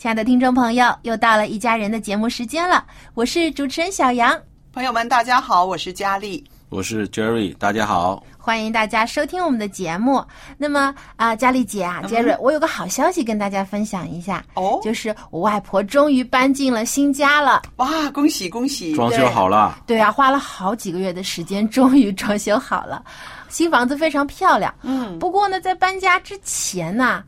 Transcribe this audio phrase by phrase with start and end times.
[0.00, 4.34] 亲爱的听众朋友，又到了一家人的节目时间了，我是主持人小杨，
[4.72, 6.42] 朋友们，大家好，我是佳丽。
[6.70, 8.24] 我是 Jerry，大家好。
[8.38, 10.24] 欢迎大家收听我们的节目。
[10.56, 17.60] 那么啊，佳丽姐啊，Jerry，、我有个好消息跟大家分享一下，哦，就是我外婆终于搬进了新家了。
[17.76, 18.94] 哇，恭喜恭喜！
[18.94, 23.04] 装修好了，对啊，花了好几个月的时间，终于装修好了。
[23.50, 27.24] 新房子非常漂亮，嗯，不过呢，在搬家之前呢，啊、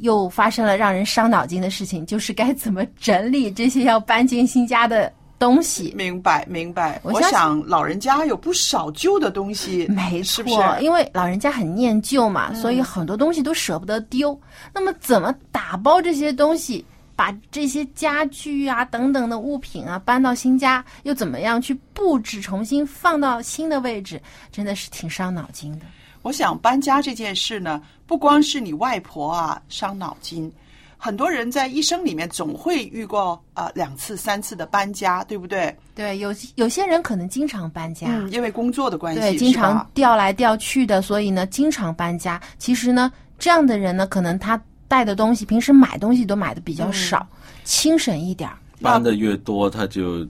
[0.00, 5.92] 又发生了让人伤脑筋的事情，就是该怎么整理这些要搬进新家的东西。
[5.96, 7.00] 明白明白。
[7.02, 10.56] 我我想老人家有不少旧的东西，没错，是不是？
[10.82, 14.38] 因为老人家很念旧嘛，嗯所以很多东西都舍不得丢。
[14.74, 24.20] 那么怎么打包这些东西，把这些家具啊等等的物品啊搬到新家，又怎么样去布置，重新放到新的位置，
[24.50, 25.86] 真的是挺伤脑筋的。
[26.22, 30.50] 我想搬家这件事呢，不光是你外婆啊伤脑筋，
[30.96, 35.76] 很多人在一生里面总会遇过呃两次、三次的搬家，对不对？
[35.94, 42.40] 对，有有些人可能经常搬家，嗯，因为工作的关系，对，经常调来调去的，所以呢，经常搬家。
[42.56, 48.56] 其实呢，这样的人呢，可能他带的东西，平时买东西都买的比较少，嗯轻省一点儿。
[48.80, 50.26] 搬的越多，他就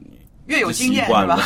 [0.47, 1.38] 越有经验是吧，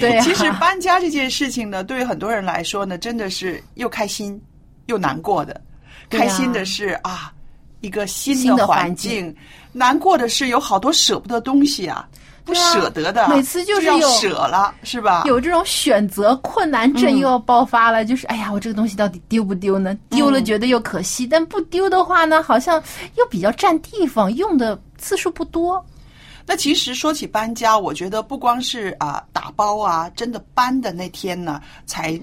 [0.00, 4.40] 对、 啊，其实搬家这件事情呢，对于很多人来说呢，真的是又开心
[4.86, 5.60] 又难过的。
[6.10, 7.32] 开心的是啊，
[7.80, 9.34] 一个新新的环环境
[9.72, 12.06] 难过的是有好多舍不得东西啊，
[12.44, 15.22] 不舍得的，每次就是要有舍了，是吧？
[15.26, 19.96] 有这种选择困难症嗯又要爆发了，就是哎呀，我这个东西到底丢不丢呢？
[20.10, 22.82] 丢了觉得又可惜，但不丢的话呢，好像
[23.16, 25.84] 又比较占地方，用的次数不多。
[26.46, 32.20] 那其实说起搬家，我觉得不光是啊、打包啊，真的搬的那天呢才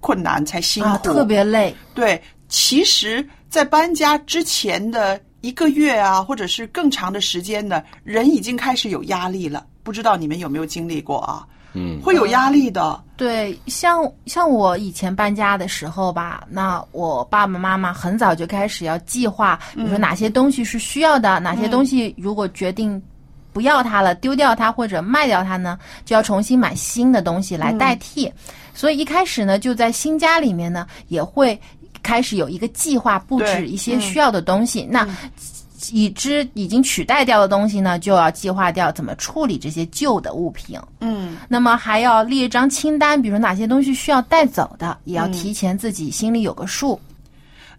[0.00, 1.74] 困难才辛苦，啊，特别累。
[1.94, 2.22] 对。
[2.48, 9.66] 其实，在搬家之前的一个月啊，或者是更长的时间呢，人已经开始有压力了。
[9.82, 11.44] 不知道你们有没有经历过啊？
[11.72, 13.02] 嗯，会有压力的。
[13.16, 23.02] 对，像像我以前搬家的时候吧，那我爸爸妈妈很早就开始要计划，比如说哪些东西是需要的，哪些东西如果决定
[23.56, 28.30] 不要它了，丢掉它或者卖掉它呢，就要重新买新的东西来代替。
[28.74, 31.58] 所以一开始呢，就在新家里面呢，也会
[32.02, 34.86] 开始有一个计划布置一些需要的东西。
[34.90, 35.08] 那
[35.90, 40.78] 已知已经取代掉的东西呢，就要计划掉怎么处理这些旧的物品。
[41.00, 47.00] 嗯，那么还要列一张清单，比如说哪些东西需要带走的，也要提前自己心里有个数。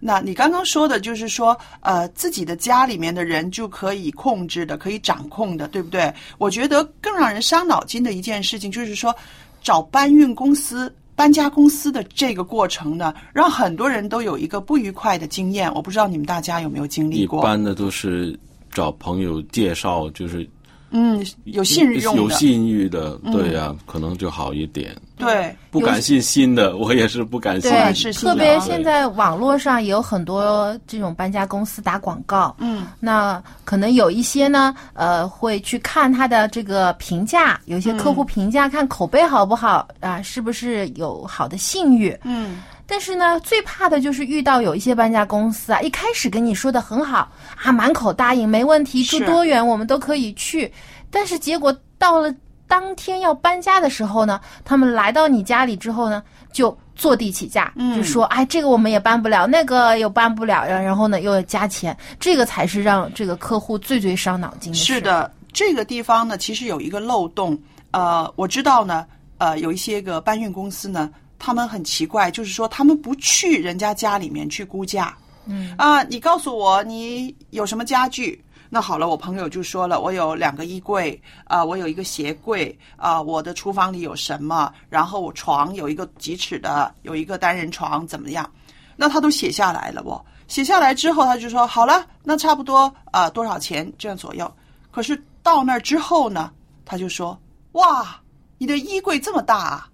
[0.00, 6.12] 那你刚刚说的就是说，呃，自己的家里面的人就可以控制的，可以掌控的，对不对？
[6.38, 9.14] 我觉得更让人伤脑筋的一件事情就是说，
[9.62, 15.72] 找搬运公司、搬家公司的这个过程呢，让很多人都有一个不愉快的经验。
[15.74, 17.42] 我不知道你们大家有没有经历过一？
[17.42, 18.38] 般的都是
[18.70, 20.48] 找朋友介绍，就是
[20.90, 24.96] 嗯，有信誉用的，有信誉的，对呀、可能就好一点。
[25.16, 27.70] 对，不敢信新的，我也是不敢信。
[27.70, 42.16] 对，是特别的现在网络上也有很多这种搬家公司打广告，嗯，那可能有一些呢，呃，会去看他的这个评价，有一些客户评价，看口碑好不好啊，是不是有好的信誉。
[42.22, 47.30] 嗯，但是呢，最怕的就是遇到有一些搬家公司啊，一开始跟你说的很好
[47.62, 50.72] 啊，满口答应没问题，住多远我们都可以去，
[51.10, 52.34] 但是结果到了
[52.66, 64.94] 当天要搬家的时候呢，他们来到你家里之后呢，就坐地起价，嗯就说哎，这个我们也搬不了，那个又搬不了，然然后呢又要加钱，这个才是让这个客户最最伤脑筋的事。
[64.94, 67.58] 是，的，这个地方呢，其实有一个漏洞。
[67.90, 69.06] 呃，我知道呢，
[69.38, 75.16] 呃，有一些个搬运公司呢，他们很奇怪，就是说他们不去人家家里面去估价。
[75.46, 78.44] 嗯啊、你告诉我你有什么家具？
[78.68, 84.70] 那好了，我朋友就说了，我有两个衣柜，啊、我有一个鞋柜，啊、我的厨房里有什么？
[84.90, 88.50] 然后我床有一个几尺的，有一个单人床，怎么样？
[88.94, 90.20] 那他都写下来了不？
[90.48, 94.50] 写下来之后，他就说好了，那差不多啊、呃多少钱这样左右。
[94.90, 96.50] 可是到那儿之后呢，
[96.84, 97.38] 他就说
[97.72, 98.20] 哇，
[98.58, 99.88] 你的衣柜这么大啊，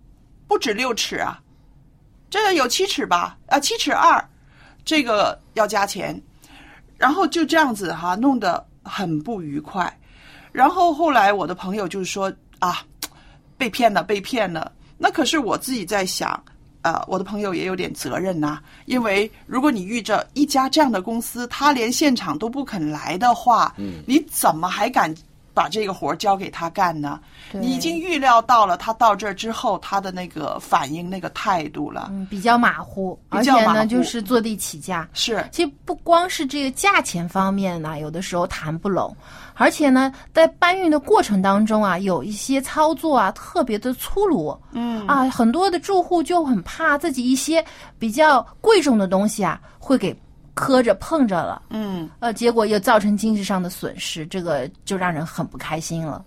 [0.47, 1.41] 不止六尺啊，
[2.31, 3.37] 这个有七尺吧？
[3.49, 4.23] 啊，七尺二，
[4.85, 6.21] 这个要加钱。
[6.97, 9.99] 然后就这样子哈、弄得很不愉快。
[10.53, 12.83] 然后后来我的朋友就是说啊，
[13.59, 14.71] 被骗了，被骗了。
[14.97, 16.41] 那可是我自己在想，
[16.83, 25.13] 呃，我的朋友也有点责任呐、因为如果你遇着一家这样的公司，他连现场都不肯来的话，嗯你怎么还敢
[25.55, 27.19] 把这个活儿交给他干呢？
[27.53, 32.09] 你已经预料到了他到这儿之后他的那个反应、那个态度了。
[32.11, 35.09] 嗯，比较马虎，而且呢就是坐地起价。
[35.13, 39.17] 是，其实不光是这个价钱方面呢，有的时候谈不拢，
[39.55, 47.65] 而且呢，在搬运的过程当中啊，有一些操作啊特别的粗鲁，嗯啊，很多的住户就很怕自己一些
[47.99, 50.13] 比较贵重的东西啊会给
[50.55, 56.25] 磕着碰着了，嗯，呃，结果又造成经济上的损失，这个就让人很不开心了。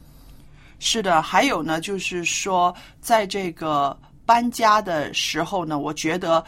[0.80, 1.22] 是的。
[1.22, 6.44] 还有呢，就是说，在这个搬家的时候呢，我觉得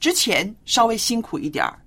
[0.00, 1.78] 之前稍微辛苦一点儿，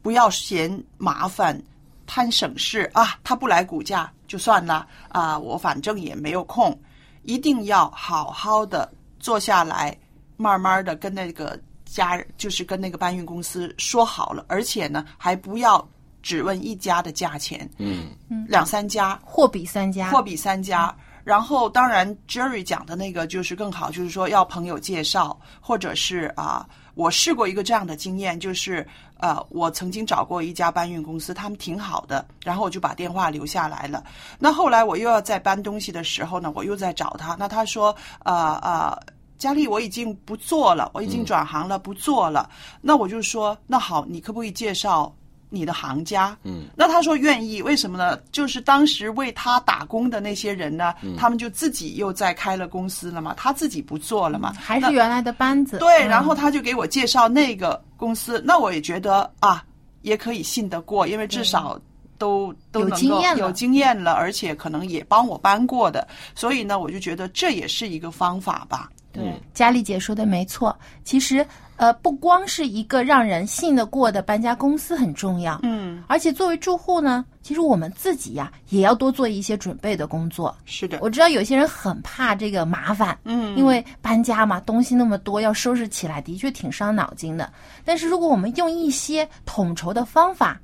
[0.00, 1.60] 不要嫌麻烦，
[2.06, 3.18] 贪省事啊。
[3.24, 6.78] 他不来估价就算了啊，我反正也没有空，
[7.24, 9.96] 一定要好好的坐下来，
[10.36, 11.58] 慢慢的跟那个
[11.94, 15.88] 家人，就是跟那个搬运公司说好了，而且呢，还不要
[16.24, 18.08] 只问一家的价钱，嗯，
[18.48, 19.16] 两三家。
[19.24, 20.92] 货比三家，货比三家。
[21.22, 28.84] 然后，当然，Jerry 讲的那个就是更好，就是说要朋友介绍，或者是啊、我试过一个这样的经验，就是
[29.18, 34.02] 呃，我曾经找过一家搬运公司，他们挺好的，然后我就把电话留下来了。
[34.38, 37.94] 那后来我又要在搬东西的时候呢，我又在找他，那他说，
[38.24, 39.13] 呃呃。
[39.44, 42.48] 佳丽，我已经不做了，我已经转行了，不做了。
[42.80, 45.14] 那我就说，那好，你可不可以介绍
[45.50, 46.34] 你的行家？
[46.44, 48.18] 嗯，那他说愿意，为什么呢？
[48.32, 55.76] 就是当时为他打工的那些人呢，他们就自己又在开了公司了嘛，他自己不做了嘛，还是原来的班子。
[55.76, 59.62] 对，嗯然后他就给我介绍那个公司，那我也觉得啊，
[60.00, 61.78] 也可以信得过，因为至少
[62.16, 68.90] 都都有能够经验有经验了，而且可能也帮我搬过的，所以呢，我就觉得这也是一个方法吧。
[69.14, 70.76] 对，佳丽姐说的没错。
[71.04, 71.46] 其实，
[71.76, 80.54] 呃，不光是一个让人信得过的搬家公司很重要，嗯，而且作为住户呢，其实我们自己呀、也要多做一些准备的工作。
[80.64, 87.52] 是的，我知道有些人很怕这个麻烦，嗯因为搬家嘛，东西那么多，要收拾起来的确挺伤脑筋的。
[87.84, 90.60] 但是如果我们用一些统筹的方法，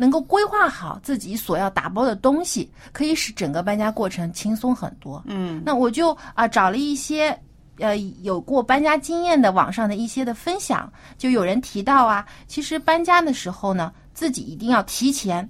[0.00, 5.20] 能够规划好自己所要打包的东西，可以使整个搬家过程轻松很多。
[5.26, 7.36] 嗯那我就啊、找了一些
[7.78, 15.48] 呃有过搬家经验的网上的一些的分享，就有人提到啊，其实搬家的时候呢，自己一定要提前。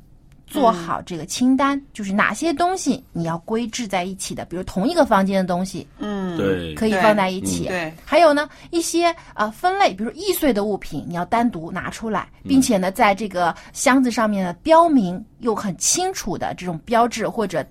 [0.50, 7.66] 做好这个清单，就是哪些东西你要归置在一起的，比如同一个房间的东西嗯，对，对可以放在一起。
[7.66, 17.62] 对，还有呢，一些呃分类，比如易碎的物品，你要单独拿出来，并且呢，在这个箱子上面呢标明又很清楚的这种标志或者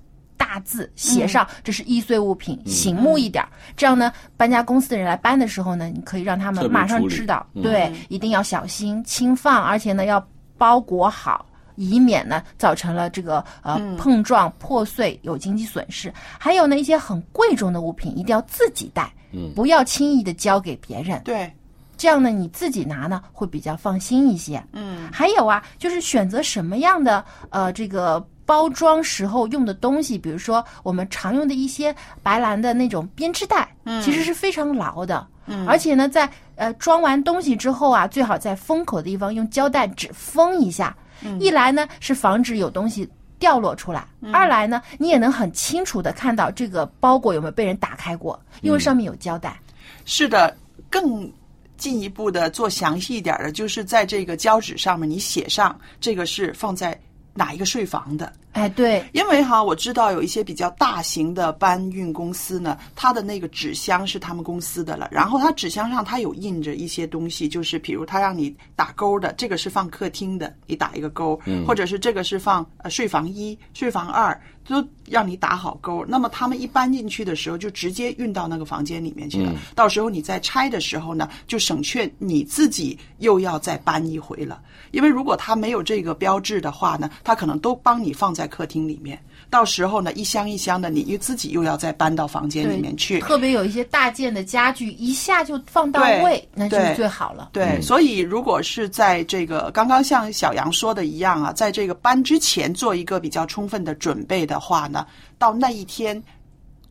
[0.57, 3.49] 大字写上这是易碎物品，醒目一点儿。
[3.75, 10.25] 这样呢，搬家公司的人来搬的时候呢，你可以让他们马上知道，嗯对，一定要小心轻放，而且呢要
[10.57, 11.45] 包裹好。
[11.75, 21.21] 以免呢造成了这个呃碰撞破碎有经济损失，还有呢一些很贵重的物品一定要自己带，嗯不要轻易的交给别人。
[21.23, 21.53] 对，
[21.95, 24.59] 这样呢，你自己拿呢会比较放心一些。
[24.73, 35.27] 嗯还有啊，就是选择什么样的呃这个包装时候用的东西，比如说我们常用的一些白蓝的那种编织袋，嗯其实是非常牢的。
[35.45, 40.95] 嗯，而且呢，在呃装完东西之后啊，最好在封口的地方用胶带纸封一下。
[41.21, 49.59] 嗯一来呢是防止有东西掉落出来，二来呢你也能很清楚的看到这个包裹有没有被人打开过，因为上面有胶带。
[50.05, 50.55] 是的，
[50.89, 51.31] 更
[51.75, 56.99] 进一步的做详细一点的，就是在这个胶纸上面你写上这个是放在
[57.37, 58.33] 哪一个税房的。
[58.53, 76.05] 哎，对，因为哈，我知道有一些比较大型的搬运公司呢，它的那个纸箱是他们公司的了，然后它纸箱上它有印着一些东西，就是比如它让你打勾的，这个是放客厅的，你打一个勾，或者是这个是放呃税房一、税房二，都让你打好勾。
[76.07, 79.53] 那么他们一搬进去的时候，就直接运到那个房间里面去了。
[79.75, 84.61] 到时候你在拆的时候呢，就省却你自己又要再搬一回了。
[84.91, 93.19] 因为如果他没有这个标志的话呢，他可能都帮你放在客厅里面，到时候呢，一箱一箱的，你又自己又要再搬到房间里面去。
[93.21, 97.49] 特别有一些大件的家具，一下就放到位，那就是最好了。
[97.53, 105.05] 对，所以如果是在这个刚刚像小杨说的一样啊，在这个搬之前做一个比较充分的准备的话呢，
[105.37, 106.21] 到那一天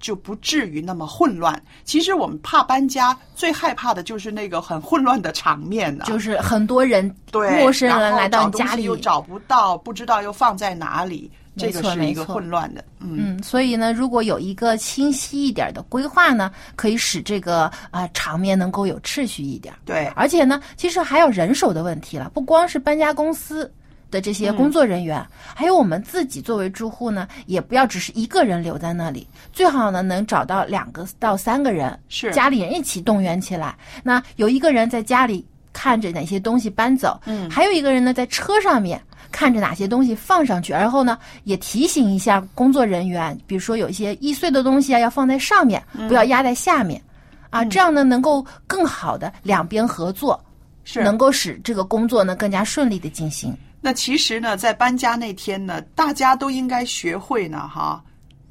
[0.06, 1.60] 就不至于那么混乱。
[1.82, 12.84] 其实我们怕搬家，最害怕的就是那个很混乱的场面呢、就是很多人对，陌生人来到你家里，又找不到，不知道又放在哪里，这个是一个混乱的。
[13.00, 19.74] 嗯，嗯，所以呢，如果有一个清晰一点的规划呢，可以使这个啊、场面能够有秩序一点。
[19.84, 23.68] 对，而且呢，其实还有人手的问题了，不光是搬家公司
[24.16, 25.22] 的这些工作人员，
[25.54, 33.76] 还有我们自己作为住户呢，也不要只是一个人留在那里，最好呢能找到两个到三个人，是家里人一起动员起来。
[34.02, 38.98] 那有一个人在家里看着哪些东西搬走，嗯还有一个人呢在车上面。
[39.32, 47.02] 看着哪些东西放上去，然后呢，也提醒一下工作人员，比如说有一些易碎的东西啊，要放在上面，嗯不要压在下面，
[47.50, 50.42] 啊，这样呢能够更好的两边合作，
[50.84, 53.54] 是能够使这个工作呢更加顺利的进行。
[53.80, 58.02] 那其实呢，在搬家那天呢，大家都应该学会呢，哈，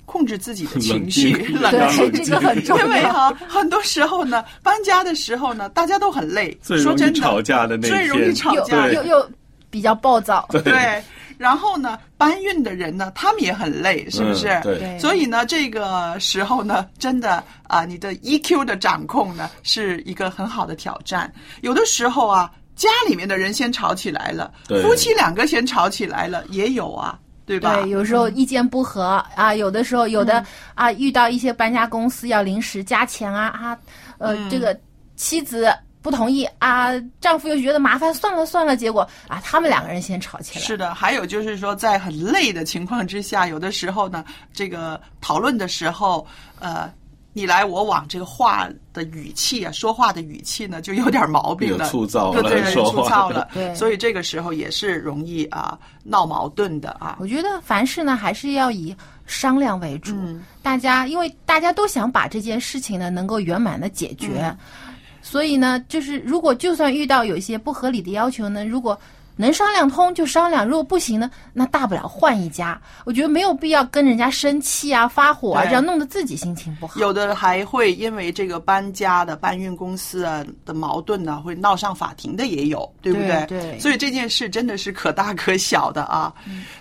[0.06, 3.12] 控制自己的情绪，冷静 这个很重要因为要。
[3.12, 6.58] 哈，很多时候呢，搬家的时候呢，大家都很累。
[6.62, 8.88] 最容易说真的，吵架的那一最容易吵架。
[8.90, 9.30] 又又
[9.70, 11.04] 比较暴躁，对，
[11.38, 14.48] 然后呢，搬运的人呢，他们也很累，是不是？
[14.48, 21.30] 嗯对对所以呢，这个时候呢，真的啊，你的 EQ 的掌控呢，是一个很好的挑战。
[21.60, 27.82] 有的时候啊，家里面的人先吵起来了，对夫妻两个先吵起来了，也有啊，对吧？
[27.82, 33.78] 对，有时候意见不合啊，有的时候有的嗯啊，遇到一些搬家公司要临时加钱啊啊，
[34.18, 34.78] 呃，嗯这个
[35.16, 40.64] 妻子不同意啊，丈夫又觉得麻烦，算了算了，结果啊，他们两个人先吵起来。
[40.64, 46.28] 是的，还有就是说，在很累的情况之下，有的时候呢，这个讨论的时候，
[46.60, 46.92] 呃，
[47.38, 53.04] 你来我往，这个话的语气啊，说话的语气呢，就有点毛病了，有粗糙了对对，说话。
[53.04, 53.76] 粗糙了， 对。
[53.76, 57.18] 所以这个时候也是容易啊闹矛盾的啊。
[57.20, 60.16] 我觉得凡事呢，还是要以商量为主。
[60.16, 60.46] 嗯。
[60.64, 64.96] 大家因为大家都想把这件事情呢能够圆满的解决，嗯。
[65.22, 68.98] 所以呢，就是如果就算遇到有一些不合理的要求呢，如果
[69.38, 72.82] 能商量通就商量，如果不行呢，那大不了换一家。
[73.04, 77.00] 我觉得没有必要跟人家生气啊、发火啊，这样弄得自己心情不好。
[77.00, 86.34] 有的还会因为这个搬家的搬运公司啊的矛盾呢，会闹上法庭的也有，对不对对所以这件事真的是可大可小的啊。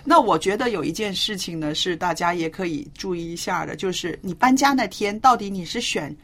[0.03, 6.15] 那我觉得有一件事情呢，是大家也可以注意一下的，就是你搬家那天到底你是选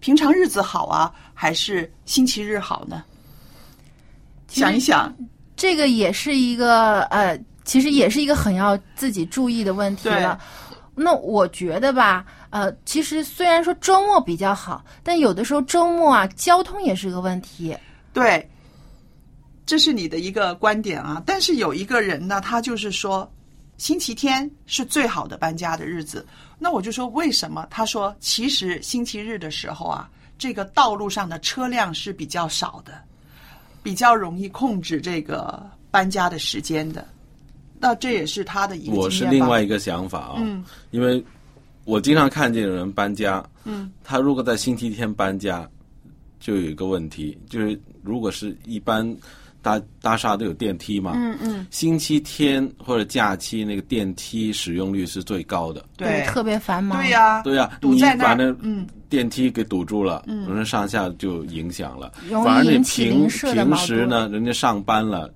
[0.00, 3.02] 平常日子好啊，还是星期日好呢？
[4.48, 5.14] 想一想，
[5.58, 10.40] 这个也是一个呃，其实也是一个很要自己注意的问题了。
[10.94, 17.76] 那我觉得吧，呃，其实虽然说周末比较好，但有的时候周末啊，交通也是个问题。
[18.12, 18.48] 对，
[19.66, 21.20] 这是你的一个观点啊。
[21.26, 23.28] 但是有一个人呢，他就是说，
[23.78, 26.24] 星期天是最好的搬家的日子。
[26.56, 27.66] 那我就说为什么？
[27.68, 32.92] 他说，其实星期日的时候啊，这个道路上的车辆是比较少的，
[33.82, 37.06] 比较容易控制这个搬家的时间的。
[37.80, 40.64] 那这也是他的一个我是另外一个想法啊、嗯。
[40.90, 41.22] 因为
[41.84, 45.68] 我经常看见有人搬家，嗯，他如果在星期天搬家，
[46.40, 49.16] 就有一个问题，就是如果是一般
[49.62, 55.84] 大大厦都有电梯嘛，嗯嗯，星期天或者假期那个电梯使用率是最高的。
[55.96, 57.00] 对，特别繁忙。
[57.00, 62.12] 对呀、对呀、你堵在那嗯电梯给堵住了，嗯，人上下就影响了。
[62.44, 65.32] 反而你平平时呢，人家上班了，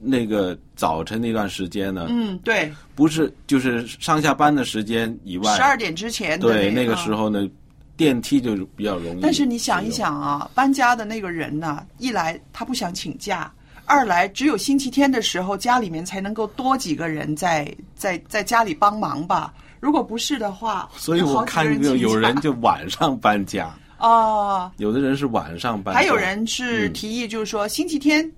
[0.00, 7.48] 那个早晨那段时间呢，嗯，对，不是就是上下班的时间以外，十二点之前对那个啊时候呢，
[7.96, 9.20] 电梯就比较容易。
[9.20, 13.52] 但是你想一，想啊，搬家的那个人呢，一来他不想请假，
[13.84, 19.54] 二来只有星期天的时候家里面才能够多几个人在在在家里帮忙吧。
[19.82, 26.92] 如果不是的话，所以我看人有有人就晚上搬家， 哦，有的人是晚上搬家，还有人是嗯。
[26.92, 28.30] 提议，就是说星期天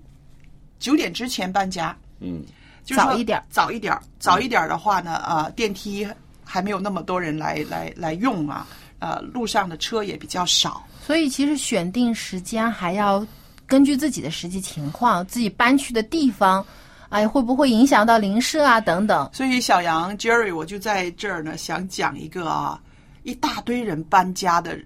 [0.79, 2.43] 九点之前搬家，嗯，
[2.83, 3.37] 就是早一点。
[3.37, 6.07] 儿早一点儿，早一点儿的话呢，呃、电梯
[6.43, 8.65] 还没有那么多人来来来用啊，
[8.97, 10.83] 呃，路上的车也比较少。
[11.05, 13.23] 所以其实选定时间还要
[13.67, 16.65] 根据自己的实际情况，自己搬去的地方，
[17.09, 19.29] 哎，会不会影响到邻舍啊等等。
[19.33, 22.81] 所以小杨 Jerry，我就在这儿呢，想讲一个啊，
[23.23, 24.77] 一大堆人搬家的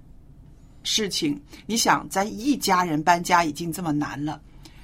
[0.83, 1.39] 事情。
[1.65, 4.39] 你想，咱一家人搬家已经这么难了，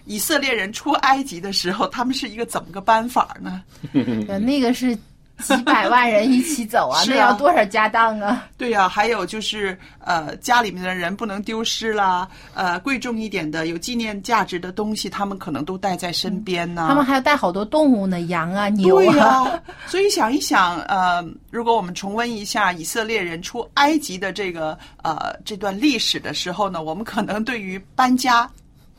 [0.06, 3.63] 以色列人出埃及的时候，他们是一个怎么个搬法呢？
[4.27, 4.98] 呃那个是
[5.44, 8.48] 几百万人一起走啊， 啊那要多少家当啊？
[8.58, 16.86] 对呀、还有就是呃，家里面的人不能丢失啦，呃，贵重一点的、有纪念价值的东西，他们可能都带在身边呢。
[16.88, 19.60] 他们还要带好多动物呢，羊啊、牛对呀、啊。
[19.88, 28.50] 所以想一想，呃，如果我们重温一下以色列人出埃及的这个呃这段历史的时候呢，我们可能对于搬家、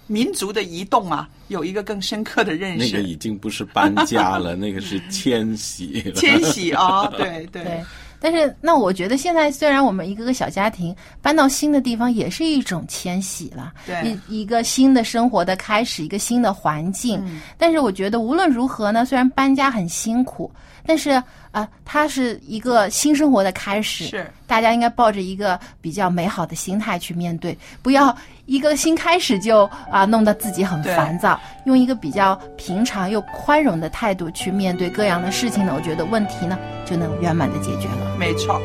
[0.07, 2.87] 民族的移动啊，有一个更深刻的认识。
[2.87, 6.13] 那个已经不是搬家了， 那个是迁徙了。
[6.13, 7.85] 迁徙啊，对 对对，
[8.21, 17.21] 但是那我觉得现在虽然我们一个个小家庭搬到新的地方，也是一种迁徙了，对一一个新的生活的开始，一个新的环境。
[17.27, 20.51] 嗯但是我觉得无论如何呢，虽然搬家很辛苦，
[20.87, 24.05] 但是啊、呃它是一个新生活的开始。
[24.07, 38.17] 是大家应该抱着一个比较美好的心态去面对，不要一个新开始就啊、弄得自己很烦躁，用一个比较平常又宽容的态度去面对各样的事情呢，我觉得问题呢就能圆满的解决了。
[38.19, 38.61] 没错。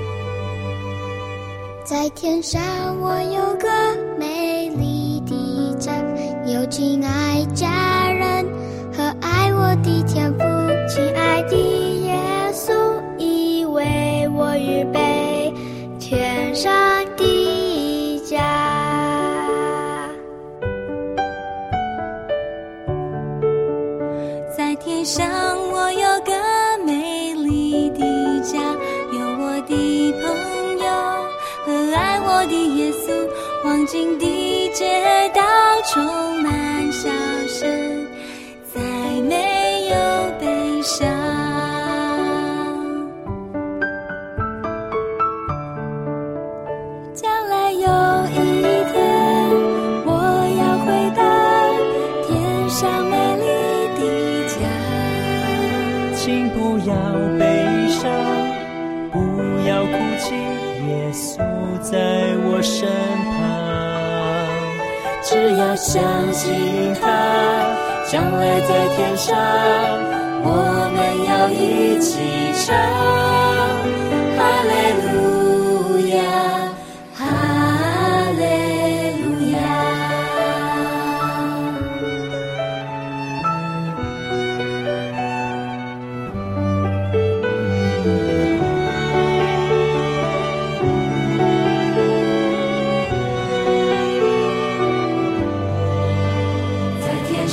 [1.84, 2.62] 在天上，
[3.00, 3.68] 我有个
[4.20, 5.92] 美丽的家，
[6.46, 8.46] 有亲爱家人
[8.96, 10.40] 和爱我的天父，
[10.88, 11.91] 亲爱的
[14.52, 15.54] 我预备
[15.98, 16.70] 天上
[17.16, 18.38] 的家。
[24.58, 25.26] 在天上，
[25.72, 26.34] 我有个
[26.86, 28.02] 美丽的
[28.42, 28.60] 家，
[29.14, 30.86] 有我的朋友
[31.66, 33.10] 和爱我的耶稣。
[33.64, 35.42] 黄金的街道
[35.86, 36.04] 充
[36.44, 37.10] 满笑
[37.48, 38.06] 声，
[38.74, 38.82] 再
[39.22, 39.96] 没有
[40.42, 41.21] 悲伤。
[61.14, 61.38] 稣
[61.82, 62.88] 在我身
[63.32, 63.40] 旁。
[65.24, 66.02] 只要相
[66.34, 67.06] 信他，
[68.10, 69.38] 将来在天上，
[70.44, 70.46] 我
[70.96, 70.98] 们
[71.30, 72.18] 要一起
[72.66, 72.76] 唱。
[74.36, 74.72] 哈利
[75.06, 75.06] 路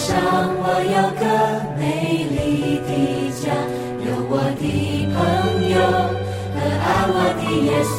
[0.08, 0.64] 上，我
[0.96, 1.22] 有个
[1.78, 2.90] 美丽的
[3.36, 3.52] 家，
[4.00, 4.64] 有我的
[5.12, 5.16] 朋
[5.68, 5.76] 友
[6.54, 7.94] 和爱我的耶稣。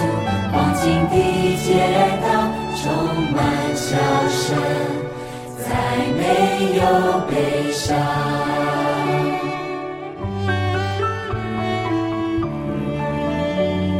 [0.51, 1.13] 黄金的
[1.61, 1.69] 街
[2.25, 2.27] 道
[2.81, 2.81] 充
[3.31, 3.37] 满
[3.75, 3.87] 笑
[4.27, 4.57] 声，
[5.59, 5.69] 再
[6.17, 6.19] 没
[6.79, 6.81] 有
[7.29, 7.31] 悲
[7.71, 7.85] 伤。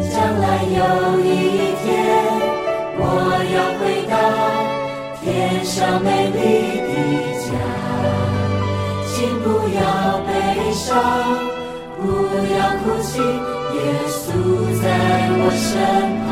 [0.09, 0.81] 将来有
[1.19, 1.87] 一天，
[2.97, 3.01] 我
[3.53, 4.11] 要回到
[5.21, 6.88] 天上美丽
[10.89, 12.03] 不
[12.55, 14.17] 要哭泣，耶稣
[14.81, 14.85] 在
[15.37, 15.67] 我身
[16.25, 16.27] 旁。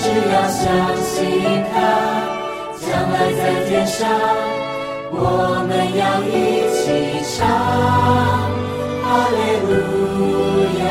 [0.00, 0.60] 只要相
[1.02, 1.16] 信
[1.72, 1.74] 他，
[2.76, 3.96] 将来在天上，
[5.10, 5.16] 我
[5.66, 6.28] 们要一
[6.74, 6.78] 起
[7.36, 7.38] 唱。
[9.02, 9.70] 哈利路
[10.80, 10.82] 亚，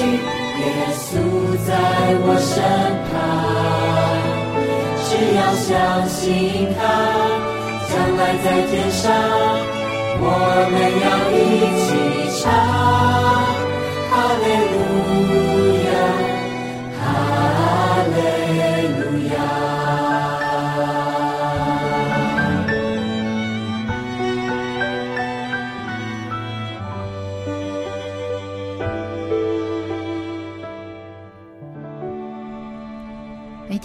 [0.00, 1.10] 耶稣
[1.66, 1.70] 在
[2.24, 2.50] 我身
[3.08, 3.12] 旁。
[5.04, 5.70] 只要相
[6.08, 6.20] 信
[6.78, 6.80] 他，
[7.88, 9.02] 将来在天上，
[10.18, 10.26] 我
[10.72, 10.74] 们
[11.04, 11.36] 要一
[11.78, 11.86] 起
[12.42, 13.51] 唱。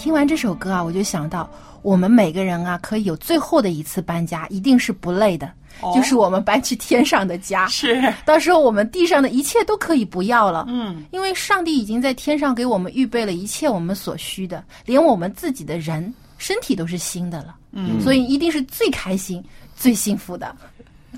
[0.07, 7.67] 听完这首歌啊，我就想到，我们每个人啊，可以有最后的一次搬家，一定是不累的，哦就是我们搬去天上的家。
[7.67, 10.63] 是， 到时候我们地上的一切都可以不要了。
[10.69, 17.57] 嗯，因为上帝已经在天上给我们预备了一切我们所需的，连我们自己的人身体都是新的了。
[17.73, 19.43] 嗯所以一定是最开心、
[19.75, 20.55] 最幸福的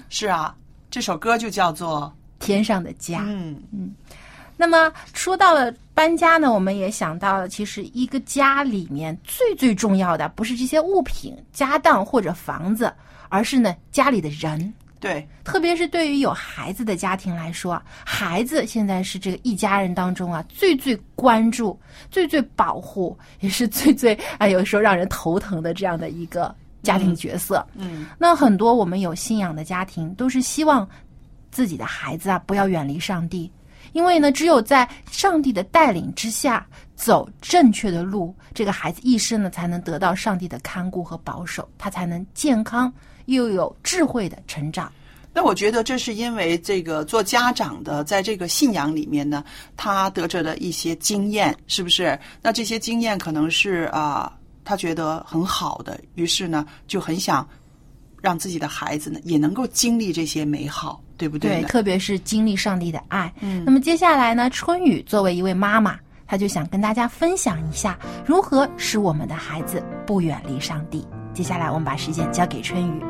[0.10, 0.56] 是啊，
[0.90, 3.24] 这首歌就叫做天上的家。
[3.28, 3.94] 嗯嗯。
[4.62, 12.94] 那么说到了搬家呢，我们也想到了，其实一个家里面最最重要的不是这些物品、家当或者房子，
[13.30, 14.74] 而是呢家里的人。
[15.00, 21.80] 对，特别是对于有孩子的家庭来说啊，孩子现在是这个一家人当中啊最最关注、
[22.12, 27.66] 最最保护，也是最最啊有时候让人头疼的这样的一个家庭角色。
[27.76, 30.86] 嗯那很多我们有信仰的家庭都是希望
[31.50, 33.50] 自己的孩子啊不要远离上帝，
[33.94, 42.92] 因为呢，只有在上帝的带领之下走正确的路，这个孩子一生呢才能得到上帝的看顾和保守，他才能健康
[43.26, 44.92] 又有智慧的成长。
[45.32, 49.44] 那我觉得这是因为这个做家长的，在这个信仰里面呢，
[49.78, 52.20] 他得着的一些经验，是不是？
[52.42, 57.48] 那这些经验可能是啊、他觉得很好的，于是呢，就很想
[58.22, 63.32] 让自己的孩子呢也能够经历这些美好，对不对，对特别是经历上帝的爱。
[63.42, 71.06] 嗯那么接下来呢，春雨作为一位妈妈，她就想跟大家分享一下如何使我们的孩子不远离上帝。
[71.34, 73.04] 接下来我们把时间交给春雨。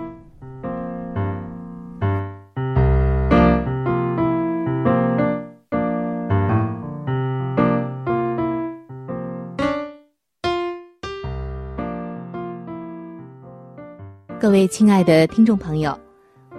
[14.41, 15.99] 各位亲爱的听众朋友，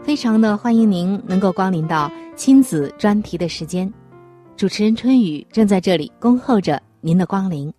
[0.02, 3.92] 非常的欢迎您能够光临到亲子专题的时间。
[4.56, 7.72] 主持人春雨正在这里恭候着您的光临。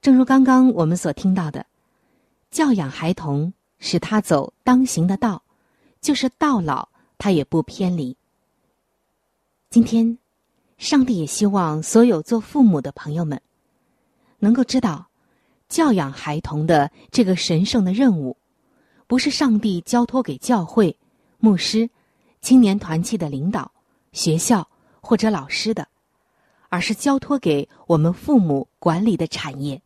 [0.00, 1.64] 正如刚刚我们所听到的，
[2.50, 5.42] 教养孩童，使他走当行的道，
[6.00, 8.16] 就是到老他也不偏离。
[9.70, 10.18] 今天，
[10.78, 13.40] 上帝也希望所有做父母的朋友们，
[14.40, 15.06] 能够知道，
[15.68, 18.36] 教养孩童的这个神圣的任务。
[19.12, 20.96] 不是上帝交托给教会、
[21.38, 21.90] 牧师、
[22.40, 23.70] 青年团契的领导、
[24.12, 24.66] 学校
[25.02, 25.86] 或者老师的，
[26.70, 29.82] 而是交托给我们父母管理的产业。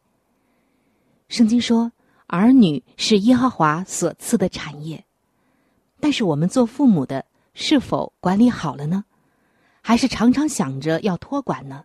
[1.28, 1.90] 圣经说，
[2.28, 5.04] 儿女是耶和华所赐的产业，
[5.98, 9.04] 但是我们做父母的是否管理好了呢？
[9.82, 11.84] 还是常常想着要托管呢？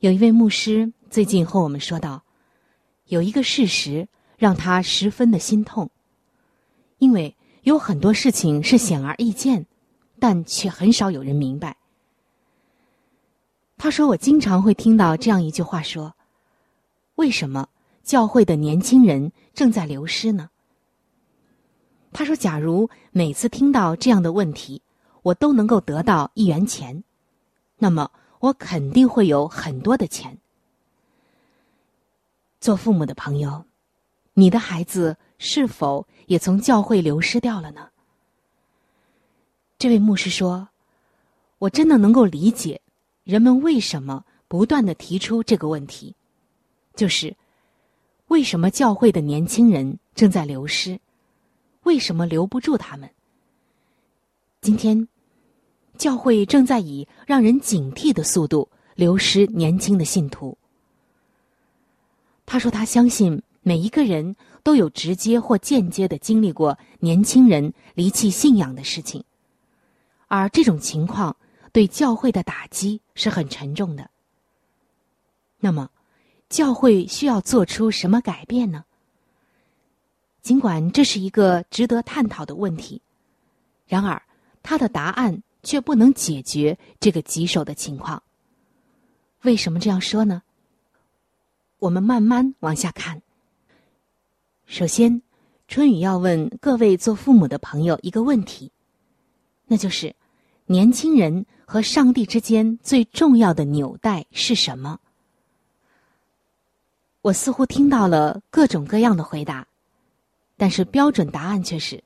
[0.00, 2.22] 有一位牧师最近和我们说到，
[3.06, 4.06] 有一个事实。
[4.42, 5.88] 让他十分的心痛，
[6.98, 9.66] 因为有很多事情是显而易见，
[10.18, 11.76] 但却很少有人明白。
[13.78, 16.16] 他说：“我经常会听到这样一句话说，
[17.14, 17.68] 为什么
[18.02, 20.50] 教会的年轻人正在流失呢？”
[22.12, 24.82] 他说：“假如每次听到这样的问题，
[25.22, 27.04] 我都能够得到一元钱，
[27.78, 30.36] 那么我肯定会有很多的钱。”
[32.58, 33.64] 做父母的朋友。
[34.34, 37.90] 你的孩子是否也从教会流失掉了呢？
[39.78, 40.68] 这位牧师说
[41.58, 42.80] ：“我真的能够理解
[43.24, 46.14] 人们为什么不断的提出这个问题，
[46.94, 47.36] 就是
[48.28, 50.98] 为什么教会的年轻人正在流失，
[51.82, 53.10] 为什么留不住他们？
[54.62, 55.06] 今天，
[55.98, 60.56] 教会正在以让人警惕的速度流失年轻的信徒。”
[62.46, 69.24] 他说：“他相信。”每一个人都有直接或间接的经历过年轻人离弃信仰的事情，
[70.26, 71.36] 而这种情况
[71.72, 74.10] 对教会的打击是很沉重的。
[75.60, 75.90] 那么，
[76.48, 78.84] 教会需要做出什么改变呢？
[80.42, 83.00] 尽管这是一个值得探讨的问题，
[83.86, 84.20] 然而
[84.60, 88.20] 他的答案却不能解决这个棘手的情况。
[89.42, 90.42] 为什么这样说呢？
[91.78, 93.22] 我们慢慢往下看。
[94.72, 95.20] 首先，
[95.68, 98.72] 春雨要问各位做父母的朋友一个问题，
[99.66, 100.16] 那就是：
[100.64, 104.98] 年轻人和上帝之间最重要的纽带是什么？
[107.20, 109.66] 我似乎听到了各种各样的回答，
[110.56, 112.02] 但是标准答案却是：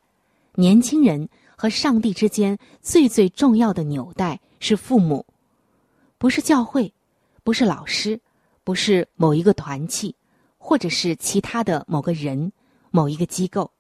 [0.57, 5.25] 年轻人和上帝之间最最重要的纽带是父母，
[6.19, 6.93] 不是教会，
[7.45, 8.21] 不是老师，
[8.65, 10.17] 不是某一个团契。
[10.59, 12.51] 或者是其他的某个人、
[12.97, 13.71] 某一个机构。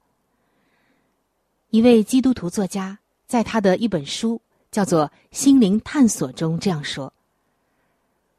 [1.71, 7.11] 一位基督徒作家在他的一本书叫做《心灵探索》中这样说：“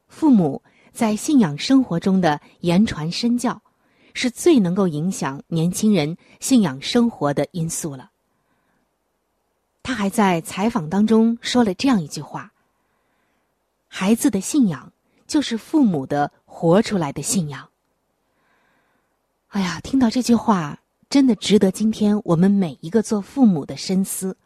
[0.06, 0.62] 父母
[0.92, 3.60] 在信仰生活中的言传身教，
[4.14, 8.12] 是最能够影响年轻人信仰生活的因素了。
[9.82, 12.52] 他还在采访当中说了这样一句话
[13.88, 14.92] ：“孩子的信仰
[15.26, 17.67] 就是父母的活出来的信仰。”
[19.48, 24.36] 哎呀，听到这句话，真的值得今天我们每一个做父母的深思。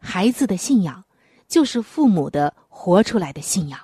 [0.00, 1.04] 孩子的信仰
[1.46, 3.78] 就是父母的活出来的信仰。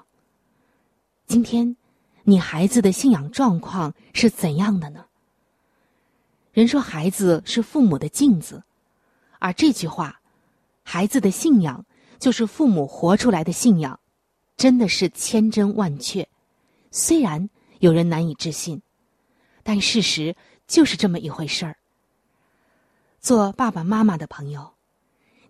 [1.29, 1.77] 今天，
[2.25, 5.05] 你孩子的信仰状况是怎样的呢？
[6.53, 8.65] 人说孩子是父母的镜子，
[9.39, 10.21] 而这句话，
[10.83, 11.87] 孩子的信仰
[12.19, 14.01] 就是父母活出来的信仰，
[14.57, 16.29] 真的是千真万确。
[16.91, 18.83] 虽然有人难以置信。
[19.69, 20.37] 但事实
[20.69, 21.77] 就是这么一回事儿。
[23.19, 24.75] 做爸爸妈妈的朋友，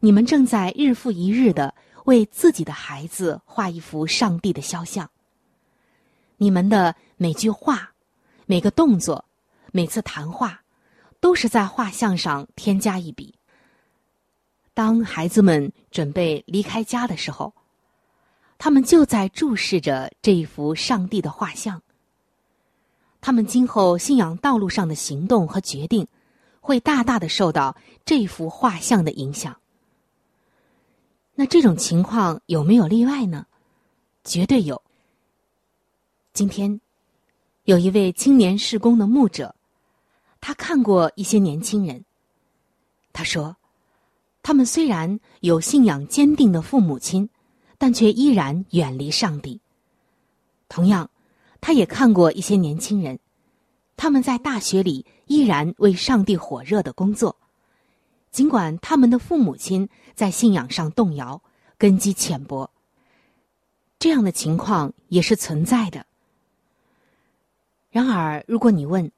[0.01, 1.75] 你们正在日复一日的
[2.07, 5.11] 为自己的孩子画一幅上帝的肖像。
[6.39, 7.93] 你们的每句话、
[8.47, 9.23] 每个动作、
[9.71, 10.63] 每次谈话，
[11.21, 13.35] 都是在画像上添加一笔。
[14.73, 17.53] 当孩子们准备离开家的时候，
[18.57, 21.83] 他们就在注视着这一幅上帝的画像。
[23.27, 26.07] 他们今后信仰道路上的行动和决定，
[26.61, 29.61] 会大大的受到这幅画像的影响。
[31.35, 33.45] 那这种情况有没有例外呢？
[34.23, 34.81] 绝对有。
[36.35, 36.81] 今天，
[37.65, 39.57] 有一位青年事工的牧者，
[40.41, 42.05] 他看过一些年轻人。
[43.13, 43.57] 他说，
[44.41, 47.29] 他们虽然有信仰坚定的父母亲，
[47.77, 49.61] 但却依然远离上帝。
[50.69, 51.11] 同样。
[51.61, 53.19] 他也看过一些年轻人，
[53.97, 57.37] 他们在大学里依然为上帝火热的工作，
[58.31, 61.43] 尽管他们的父母亲在信仰上动摇，
[61.77, 62.71] 根基浅薄。
[63.99, 66.07] 这样的情况也是存在的。
[67.91, 69.11] 然而，如果你问，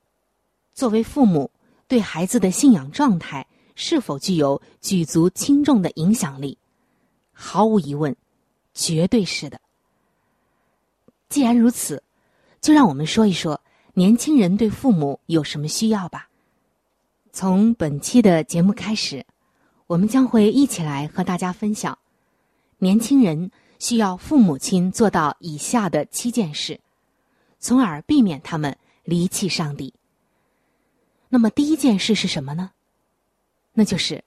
[0.73, 1.51] 作为父母
[1.89, 6.57] 对孩子的信仰状态是否具有举足轻重的影响力，
[7.33, 8.17] 毫无疑问，
[8.73, 9.61] 绝对是的。
[11.29, 12.03] 既然如此。
[12.61, 13.61] 就让我们说一说
[13.95, 16.29] 年轻人对父母有什么需要吧。
[17.33, 19.25] 从本期的节目开始，
[19.87, 21.99] 我们将会一起来和大家分享，
[22.79, 26.81] 年轻人需要父母亲做到以下的七件事，
[27.59, 29.95] 从而避免他们离弃上帝。
[31.29, 32.71] 那么第一件事是什么呢？
[33.75, 34.25] 那就是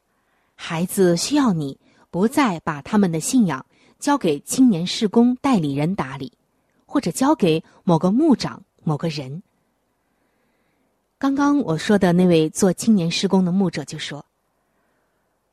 [0.56, 1.78] 孩子需要你
[2.10, 3.66] 不再把他们的信仰
[4.00, 6.32] 交给青年事工代理人打理。
[6.92, 9.42] 或者交给某个牧长、某个人。
[11.18, 14.26] 刚刚我说的那位做青年施工的牧者就说：“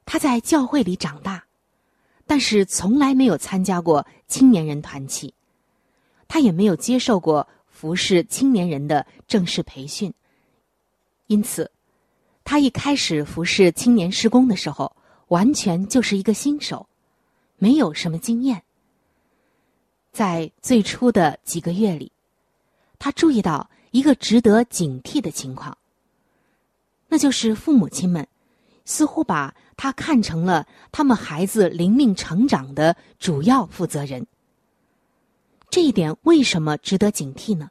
[0.04, 1.44] 他在教会里长大，
[2.26, 5.32] 但是从来没有参加过青年人团契，
[6.26, 10.12] 他也没有接受过服侍青年人的正式培训。
[11.28, 11.70] 因此，
[12.42, 14.96] 他一开始服侍青年施工的时候，
[15.28, 16.88] 完全就是一个新手，
[17.58, 18.60] 没有什么经验。”
[20.18, 22.10] 在最初的几个月里，
[22.98, 25.78] 他注意到一个值得警惕的情况，
[27.06, 28.26] 那就是父母亲们
[28.84, 34.26] 似乎把他看成了他们孩子灵命成长的主要负责人。
[35.70, 37.70] 这一点为什么值得警惕呢？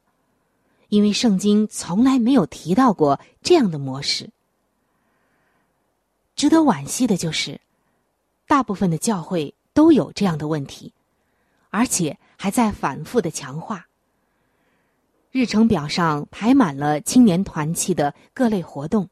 [0.88, 4.30] 因为圣经从来没有提到过这样的模式。
[6.38, 7.60] 值得惋惜的就是，
[8.48, 10.94] 大部分的教会都有这样的问题，
[11.72, 12.18] 而且。
[12.38, 13.88] 还在反复的强化。
[15.32, 19.10] 日程表上排满了青年团契的各类活动。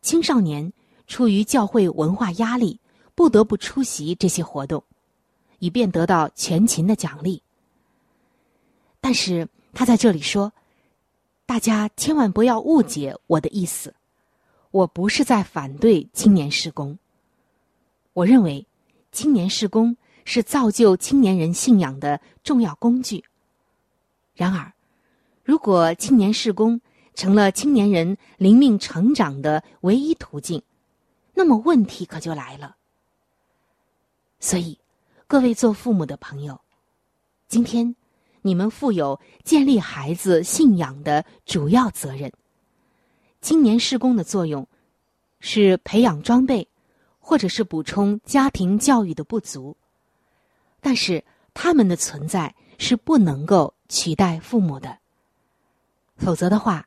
[0.00, 0.72] 青少年
[1.06, 2.80] 出于教会文化压力，
[3.14, 4.82] 不得不出席这些活动，
[5.58, 7.42] 以便得到全勤的奖励。
[9.00, 10.52] 但是他在这里说
[11.46, 13.94] ：“大家千万不要误解我的意思，
[14.70, 16.98] 我不是在反对青年施工。
[18.12, 18.66] 我认为
[19.12, 23.24] 青年施工。”是造就青年人信仰的重要工具。
[24.34, 24.72] 然而，
[25.44, 26.80] 如果青年事工
[27.14, 30.62] 成了青年人灵命成长的唯一途径，
[31.34, 32.76] 那么问题可就来了。
[34.40, 34.78] 所以，
[35.26, 36.60] 各位做父母的朋友，
[37.48, 37.94] 今天
[38.40, 42.32] 你们负有建立孩子信仰的主要责任。
[43.40, 44.66] 青年事工的作用
[45.40, 46.66] 是培养装备，
[47.18, 49.76] 或者是补充家庭教育的不足。
[50.82, 54.98] 但是他们的存在是不能够取代父母的，
[56.16, 56.86] 否则的话，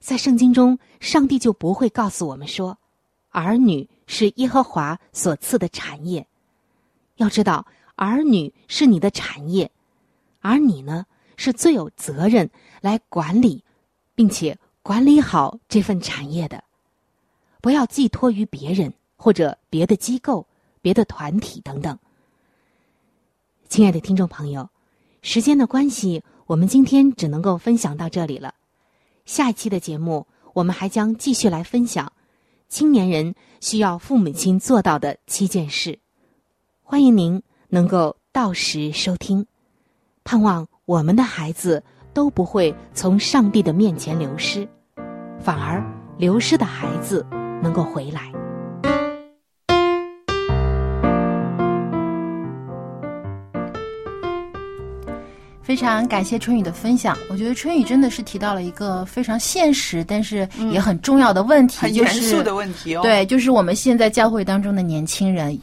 [0.00, 2.76] 在圣经中，上帝就不会告诉我们说，
[3.30, 6.26] 儿女是耶和华所赐的产业。
[7.16, 9.70] 要知道，儿女是你的产业，
[10.40, 13.62] 而你呢，是最有责任来管理，
[14.16, 16.64] 并且管理好这份产业的。
[17.60, 20.46] 不要寄托于别人或者别的机构、
[20.80, 21.96] 别的团体等等。
[23.68, 24.70] 亲爱的听众朋友，
[25.20, 28.54] 时间的关系，我们今天只能够分享到这里了。
[29.26, 32.10] 下一期的节目，我们还将继续来分享
[32.70, 35.98] 青年人需要父母亲做到的七件事。
[36.82, 39.46] 欢迎您能够到时收听，
[40.24, 44.66] 盼望我们的孩子都不会从上帝的面前流失，
[45.38, 45.84] 反而
[46.16, 47.24] 流失的孩子
[47.62, 48.32] 能够回来。
[55.68, 63.02] 非常感谢春雨的分享，我觉得春雨真的是提到了一个非常现实，但是也很重要的问题，很就是严肃的问题哦。
[63.02, 65.60] 对，就是我们现在教会当中的年轻人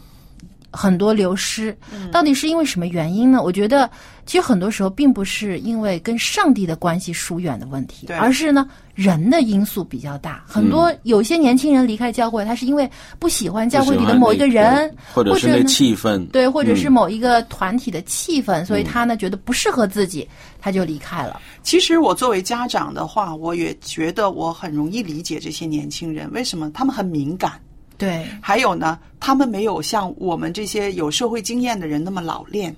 [0.76, 1.76] 很多流失，
[2.12, 3.42] 到底是因为什么原因呢？
[3.42, 3.90] 我觉得
[4.26, 10.44] 其实很多时候并不是因为跟上帝的关系疏远的问题，而是呢人的因素比较大。
[10.48, 20.28] 很多有些年轻人离开教会，他是因为不喜欢教会里的某一个人，或者是那气氛，对，或者是嗯某一个团体的气氛，所以他呢觉得不适合自己，
[20.60, 21.40] 他就离开了。
[21.64, 27.54] 其实我作为家长的话，我也觉得我很容易理解这些年轻人，为什么他们很敏感。
[27.98, 32.76] 对，还有呢，他们没有像我们这些有社会经验的人那么老练，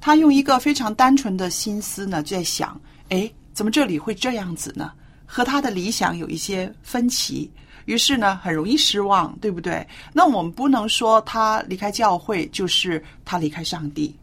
[0.00, 4.92] 他用一个非常单纯的心思呢，在想，哎，怎么这里会这样子呢？
[5.26, 7.50] 和他的理想有一些分歧，
[7.84, 9.86] 于是呢，很容易失望，对不对？
[10.12, 14.16] 那我们不能说他离开教会就是他离开上帝，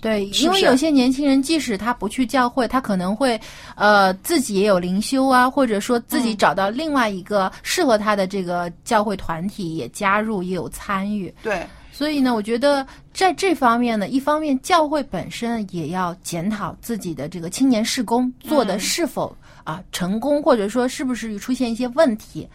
[0.00, 3.40] 对，因为有些年轻人，即使他不去教会，他可能会
[3.74, 11.34] 呃自己也有灵修啊，或者说自己嗯找到另外一个适合他的这个教会团体，也加入也有参与。
[11.42, 11.66] 对。
[11.92, 22.46] 所以呢，我觉得在这方面呢，一方面教会本身也要检讨自己的这个青年事工做的是否啊、成功，或者说是不是出现一些问题。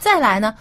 [0.00, 0.52] 再来呢，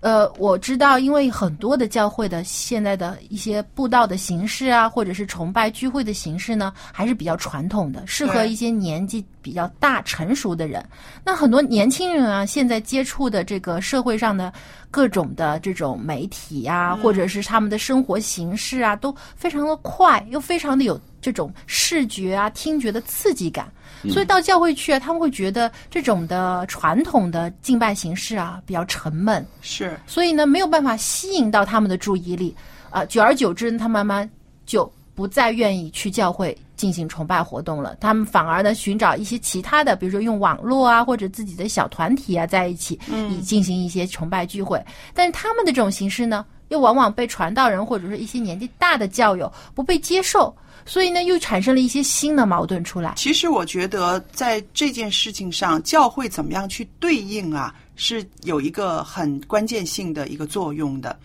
[0.00, 10.84] 呃，我知道，因为很多的教会的现在的一些布道的形式啊，或者是崇拜聚会的形式呢，还是比较传统的，适合一些年纪比较大、成熟的人。
[11.24, 14.52] 那很多年轻人啊，现在接触的这个社会上的
[14.90, 23.68] 各种的这种媒体啊，嗯或者是他们的生活形式啊，都非常的快，又非常的有这种视觉啊、听觉的刺激感。
[24.10, 32.54] 所以到教会去啊，他们会觉得这种的传统的敬拜形式啊比较沉闷，是，所以呢没有办法吸引到他们的注意力，
[32.90, 34.28] 啊、久而久之，他慢慢
[34.66, 37.96] 就不再愿意去教会进行崇拜活动了。
[38.00, 44.80] 他们反而呢寻找一些其他的，比如说用网络啊或者自己的小团体啊在一起，嗯以进行一些崇拜聚会。
[45.12, 50.54] 但是他们的这种形式呢，又往往被传道人或者是一些年纪大的教友不被接受，
[50.88, 53.12] 所以呢又产生了一些新的矛盾出来。
[53.16, 61.16] 其实我觉得在这件事情上，教会怎么样去对应啊，是有一个很关键性的一个作用的。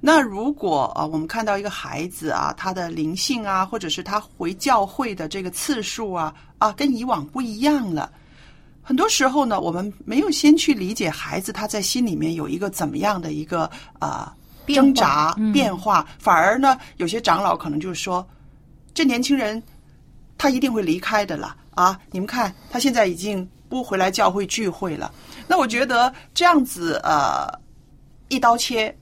[0.00, 8.10] 那如果啊，我们看到一个孩子啊，他的灵性啊，或者是他回教会的这个次数啊，啊，跟以往不一样了。
[8.82, 14.34] 很多时候呢，我们没有先去理解孩子他在心里面有一个怎么样的一个啊、
[14.66, 18.26] 挣扎嗯变化，反而呢，有些长老可能就是说，
[18.94, 19.62] 这年轻人
[20.36, 21.98] 他一定会离开的了啊！
[22.10, 25.12] 你们看，他现在已经不回来教会聚会了。
[25.46, 27.46] 那我觉得这样子呃，
[28.28, 28.94] 一刀切，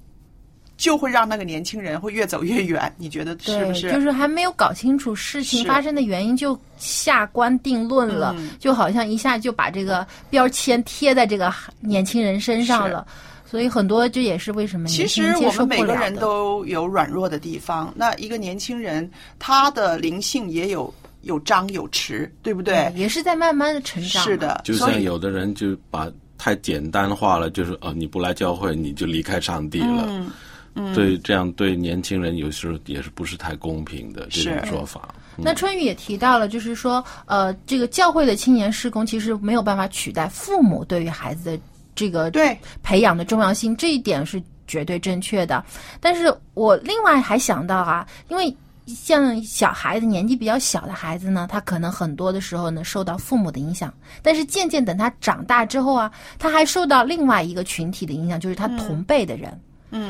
[0.76, 2.92] 就会让那个年轻人会越走越远。
[2.96, 3.90] 你觉得是不，是？
[3.90, 13.06] 就是还没有搞清楚事情发生的原因，就下官定论了，嗯就好像一下就把这个标签贴在这个年轻人身上了。
[13.50, 15.96] 所以很多这也是为什么其实我们每个。
[15.96, 17.92] 人都有软弱的地方。
[17.96, 22.90] 那一个年轻人，他的灵性也有有张有弛，对不对？
[22.96, 24.22] 也是在慢慢的成长。
[24.22, 30.06] 是的，就像有的人就把太简单化了，就是哦，你不来教会你就离开上帝了。
[30.08, 30.30] 嗯
[30.74, 35.12] 嗯对，这样对年轻人有时候也是不是太公平的这种是说法。
[35.36, 41.58] 那春雨也提到了，就是说，呃，这个教会的青年施工其实没有办法取代父母对于孩子的
[41.94, 45.64] 这个对培养的重要性，这一点是绝对正确的。
[46.00, 48.54] 但是我另外还想到啊，因为
[48.86, 59.50] 像小孩子年纪比较小的孩子呢，他可能很多的时候呢受到父母的影响，但是渐渐等他长大之后啊，他还受到另外一个群体的影响，就是他同辈的人。
[59.50, 59.60] 嗯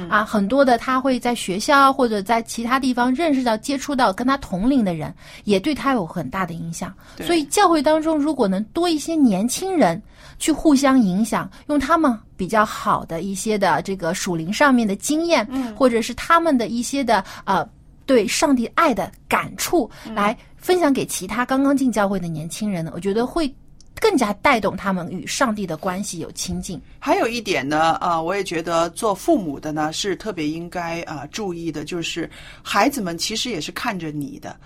[0.08, 5.14] 啊，很多的他会在学校或者在其他地方认识到、接触到跟他同龄的人，
[5.44, 6.92] 也对他有很大的影响。
[7.20, 10.00] 所以教会当中如果能多一些年轻人
[10.38, 17.68] 去互相影响，用他们比较好的一些的这个属灵上面的经验，嗯或者是他们的一些的呃。
[18.06, 23.54] 对上帝爱的感触，来分享给其他刚刚进教会的年轻人呢，我觉得会
[24.00, 26.80] 更加带动他们与上帝的关系有亲近。
[26.98, 32.28] 还有一点呢，啊，我也觉得做父母的呢是特别应该啊注意的，就是
[32.62, 34.56] 孩子们其实也是看着你的。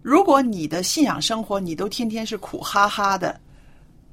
[0.00, 3.38] 如果你的信仰生活你都天天是苦哈哈的，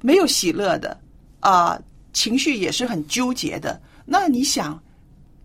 [0.02, 0.98] 没有喜乐的，
[1.40, 1.80] 啊、
[2.12, 4.78] 情绪也是很纠结的，那你想，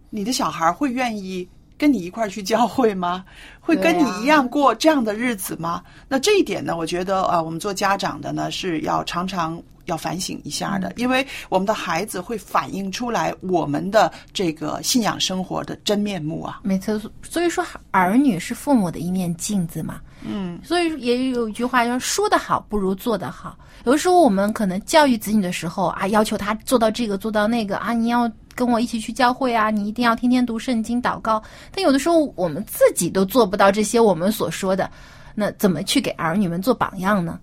[0.09, 1.47] 你的小孩会愿意
[1.81, 3.25] 跟你一块儿去教会吗？
[3.59, 5.81] 会跟你一样过这样的日子吗？
[6.07, 16.59] 那这一点呢，我觉得啊、我们做家长的呢是要常常要反省一下的，因为我们的孩子会反映出来我们的这个信仰生活的真面目啊。
[16.63, 19.99] 没错，所以说儿女是父母的一面镜子嘛。
[20.23, 23.57] 嗯，所以也有一句话叫“说的好不如做得好”。
[23.85, 31.41] 有的时候我们可能教育子女的时候啊，要求他做到这个做到那个啊，你要跟我一起去教会啊，你一定要天天读圣经祷告。
[31.71, 34.89] 但有的时候我们自己都做不到这些我们所说的，
[35.33, 37.39] 那怎么去给儿女们做榜样呢？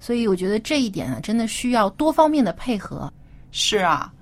[0.00, 3.12] 所以我觉得这一点啊，真的需要多方面的配合。
[3.52, 4.12] 是啊，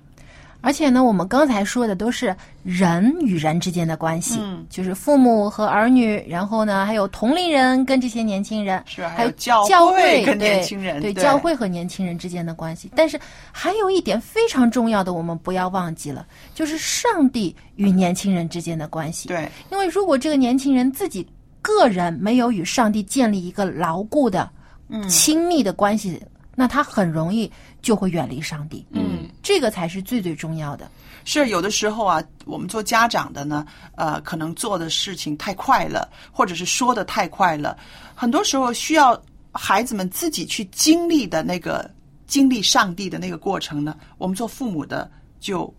[0.61, 2.35] 而且呢，我们刚才说的都是
[2.65, 12.91] 人与人之间的关系，嗯就是父母和儿女，然后呢，还有同龄人跟这些年轻人，是啊还有教教会跟对年轻人对对教会和年轻人之间的关系。
[12.97, 13.19] 但是
[13.53, 19.29] 还有一点非常重要的，我们不要忘记了，就是上帝与年轻人之间的关系。
[19.29, 21.27] 对，因为如果这个年轻人自己
[21.63, 24.51] 个人没有与上帝建立一个牢固的、
[24.89, 26.21] 嗯亲密的关系，
[26.59, 27.49] 那他很容易
[27.81, 28.85] 就会远离上帝。
[28.91, 30.91] 嗯，这个才是最最重要的。
[31.25, 37.79] 是有的时候啊，我们做家长的呢，呃，可能做的事情太快了，或者是说的太快了，
[38.13, 39.17] 很多时候需要
[39.53, 41.89] 孩子们自己去经历的那个
[42.27, 45.73] 经历上帝的那个过程呢，我们做父母的就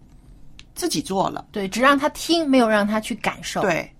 [0.75, 1.45] 自己做了。
[1.51, 3.61] 对，只让他听，没有让他去感受。
[3.63, 3.91] 对，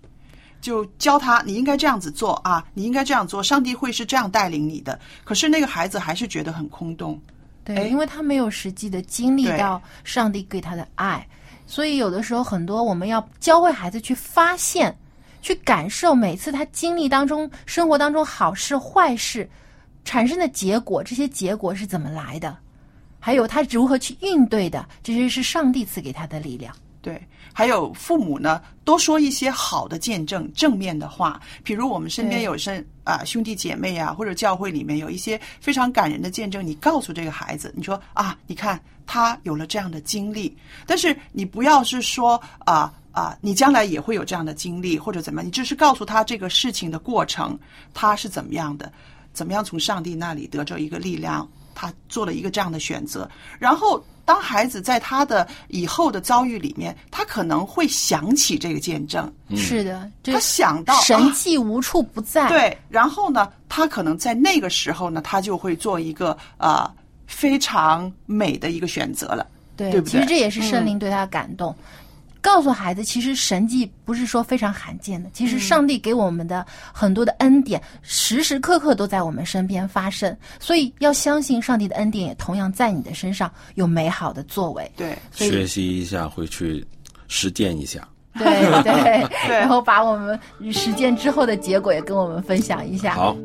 [0.62, 5.00] 就教他你应该这样子做啊，你应该这样做，上帝会是这样带领你的。
[5.24, 7.20] 可是那个孩子还是觉得很空洞。
[7.64, 11.26] 对，因为他没有实际的经历到上帝给他的爱，
[11.68, 14.96] 所以有的时候很多我们要教会孩子去发现、
[15.42, 19.48] 去感受每次他经历当中、生活当中好事坏事
[20.04, 22.58] 产生的结果，这些结果是怎么来的，
[23.20, 26.76] 还有他如何去应对的，这些是上帝赐给他的力量。
[27.02, 31.40] 对，还有父母呢，多说一些好的见证、正面的话。
[31.64, 38.78] 比如我们身边有些啊、兄弟姐妹啊，或者教会里面有一些非常感人的见证，你告诉这个孩子，你说啊，你看
[39.08, 40.54] 他有了这样的经历，
[40.86, 42.36] 但是你不要是说
[42.66, 47.58] 啊啊，你将来也会有这样的经历或者怎么样，你只是告诉他这个事情的过程，
[47.94, 48.92] 他是怎么样的，
[49.32, 54.04] 怎么样从上帝那里得着一个力量，他做了一个这样的选择，然后。
[54.30, 62.48] 当孩子在他的以后的遭遇里面，他可能会想起这个见证，是的，他想到神啊迹无处不在。
[62.48, 66.88] 对，然后呢，他可能在那个时候呢，他就会做一个呃
[67.26, 70.12] 非常美的一个选择了，对，对对？
[70.12, 71.76] 其实这也是圣灵嗯对他的感动。
[72.42, 80.36] 告诉孩子，其实神迹不是说非常罕见的，其实上帝给我们的很多的恩典，时时刻刻都在我们身边发生。
[80.60, 84.90] 所以要相信上帝的恩典，也同样在你的身上有美好的作为。
[84.96, 86.86] 对，学习一下，回去
[87.28, 88.08] 实践一下。
[88.38, 88.46] 对
[88.84, 90.40] 对 对然后把我们
[90.72, 93.16] 实践之后的结果也跟我们分享一下。
[93.16, 93.36] 好，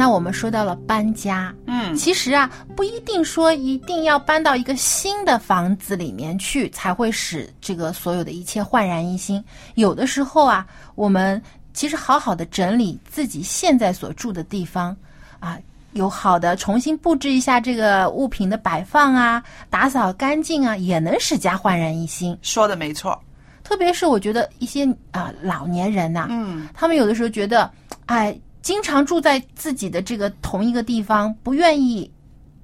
[0.00, 9.44] 刚才呢，我们说到了搬家，嗯，其实啊，不一定说一定要搬到一个新的房子里面去，才会使这个所有的一切焕然一新。
[9.74, 11.40] 有的时候啊，我们
[11.74, 14.96] 其实好好的整理自己现在所住的地方
[15.38, 15.58] 啊，
[15.92, 22.34] 有好的重新布置一下这个物品的摆放啊，打扫干净啊，也能使家焕然一新。
[22.40, 23.20] 说的没错，
[23.62, 27.70] 特别是我觉得一些啊、老年人呐、嗯，他们有的时候觉得，
[28.06, 32.10] 哎，经常住在自己的这个同一个地方，不愿意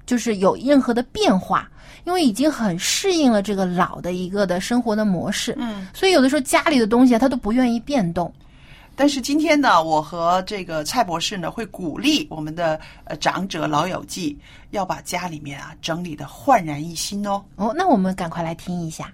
[0.05, 1.69] 就是有任何的变化，
[2.05, 8.31] 因为已经很适应了这个老的一个的生活的模式，嗯，所以有的时候家里的东西啊，他都不愿意变动。
[8.95, 14.35] 但是今天呢，我和这个蔡博士呢，会鼓励我们的呃长者老友记
[14.71, 17.43] 要把家里面啊整理的焕然一新哦。
[17.57, 19.11] 哦，那我们赶快来听一下。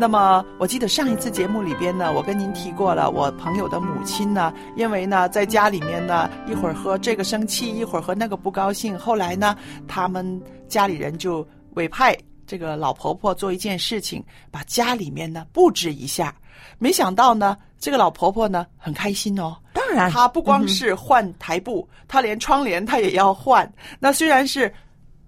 [0.00, 9.54] 那么，我记得上一次节目里边呢，我跟您提过了，我朋友的母亲呢，因为呢在家里面呢，一会儿和这个生气，一会儿和那个不高兴，后来呢，
[9.86, 16.34] 他们家里人就委派这个老婆婆做一件事情，把家里面呢布置一下。
[16.78, 19.54] 没想到呢，这个老婆婆呢很开心哦。
[19.74, 23.70] 当然，她不光是换台布，她连窗帘她也要换。
[23.98, 24.72] 那虽然是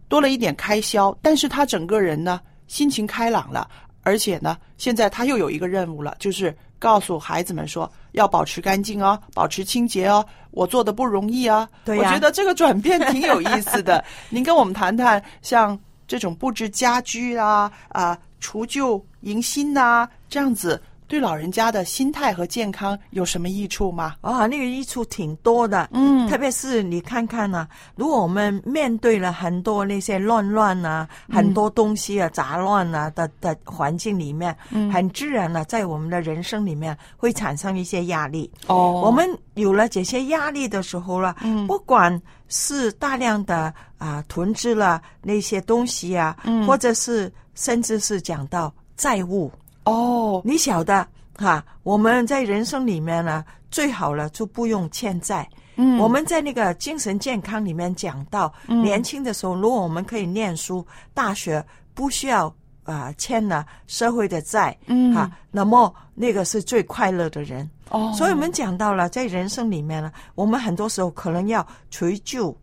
[0.09, 3.69] 多了一点开销，但是她整个人呢心情开朗了，
[4.03, 10.25] 而且呢，现在他又有一个任务了，就是告诉孩子们说要保持干净哦，保持清洁哦。
[10.51, 14.05] 我做的不容易啊，我觉得这个转变挺有意思的。
[14.29, 20.81] 您跟我们谈谈，像这种布置家居啊啊，除旧迎新呐、这样子。
[21.13, 24.15] 对老人家的心态和健康有什么益处吗？
[24.23, 38.51] 啊，那个益处挺多的，嗯特别是你看看呢、如果我们面对了很多那些乱乱啊，嗯很多东西啊杂乱啊的的环境里面，嗯很自然的在我们的人生里面会产生一些压力。
[38.69, 49.53] 哦我们有了这些压力的时候了，嗯不管是大量的啊、囤积了那些东西啊，嗯或者是甚至是讲到债务。
[49.85, 51.07] 哦，你晓得
[51.37, 55.49] 哈、我们在人生里面呢，最好了就不用欠债。
[55.77, 61.65] 嗯我们在那个精神健康里面讲到，嗯年轻的时候，如果我们可以念书，大学
[61.95, 62.55] 不需要
[62.85, 67.69] 啊、欠了社会的债，嗯哈、那么那个是最快乐的人。
[67.89, 72.55] 哦所以我们讲到了，在人生里面呢，我们很多时候可能要垂旧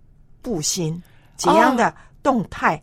[0.41, 1.01] 布新
[1.35, 2.81] 怎样的动态。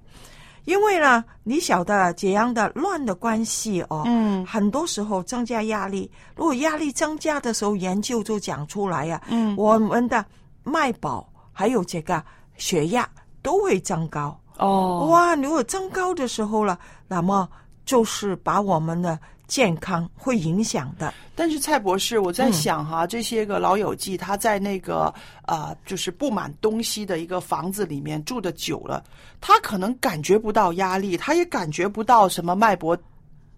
[0.67, 6.11] 因为呢，你晓得这样的乱的关系哦，嗯很多时候增加压力。
[6.37, 10.25] 如果压力增加的时候，研究就讲出来呀、嗯我们的
[10.63, 12.23] 脉搏还有这个
[12.57, 13.09] 血压
[13.43, 14.39] 都会增高。
[14.59, 17.49] 哦，哇，如果增高的时候了，那么
[17.85, 21.13] 就是把我们的健康会影响的。
[21.35, 25.13] 但是蔡博士，我嗯在想哈，这些个老友记，他在那个
[25.47, 29.05] 呃，就是布满东西的一个房子里面住的久了，
[29.41, 32.97] 他可能感觉不到压力，他也感觉不到什么脉搏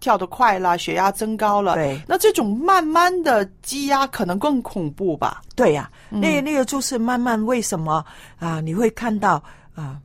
[0.01, 1.75] 跳得快啦，血压增高了。
[1.75, 5.41] 对，那这种慢慢的积压可能更恐怖吧？
[5.55, 8.05] 对呀、嗯那那个就是慢慢为什么
[8.39, 9.41] 啊、你会看到
[9.73, 9.99] 啊、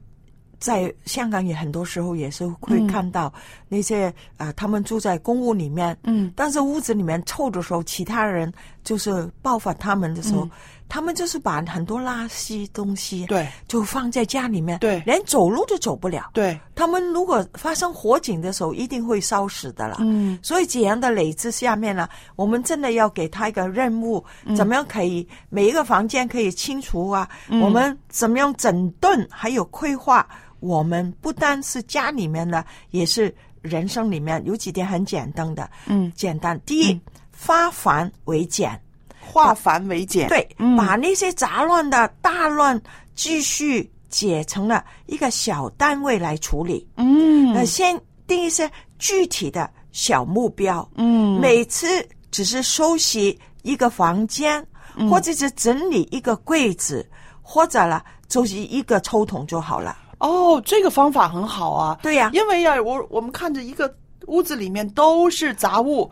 [0.65, 3.31] 在香港也很多时候也是会嗯看到
[3.69, 8.51] 那些啊、他们住在公屋里面，嗯，但是屋子里面臭的时候，其他人
[8.83, 10.51] 就是报复他们的时候，嗯
[10.87, 16.31] 他们就是把很多垃圾东西对就放在家里面，对连走路都走不了。
[16.35, 19.97] 对，他们如果发生火警的时候，一定会烧死的了。
[20.01, 27.29] 嗯，所以这样的累积下面呢，我们真的要给他一个任务，嗯怎么样可以每一个房间可以清除啊？
[27.49, 30.25] 嗯我们怎么样整顿，还有规划？
[30.65, 35.71] 我们不单是家里面呢，也是人生里面有几点很简单的。
[35.85, 36.59] 嗯，简单。
[36.65, 36.99] 第一，
[37.39, 38.81] 化繁为简，
[39.21, 40.27] 化繁为简。
[40.29, 42.81] 对，嗯把那些杂乱的大乱
[43.15, 46.89] 继续解成了一个小单位来处理。
[46.97, 50.89] 嗯呃，先定一些具体的小目标。
[50.95, 51.87] 嗯每次
[52.31, 57.07] 只是收拾一个房间，嗯或者是整理一个柜子，
[57.43, 59.99] 或者呢就是一个抽桶就好了。
[60.19, 61.99] 哦，这个方法很好啊。
[62.03, 63.93] 对呀、因为呀、我我们看着一个
[64.27, 66.11] 屋子里面都是杂物，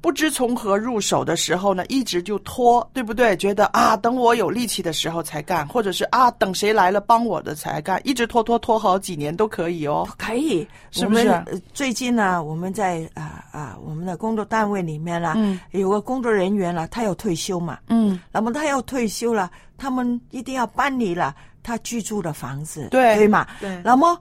[0.00, 3.36] 不知从何入手的时候呢，一直就拖，对不对？
[3.36, 10.06] 觉得啊，等我有力气的时候才干，或者是啊，等谁来了帮我的才干，一直拖拖拖好几年都可以哦。
[10.18, 21.34] 可以，是不是我们呃最近呢，我们在啊啊、我们的工作单位里面啦，嗯有个工作人员了，他要退休嘛，嗯，那么他要退休了，他们一定要搬离了
[21.64, 23.44] 他居住的房子，对对嘛？
[23.58, 24.16] 对那么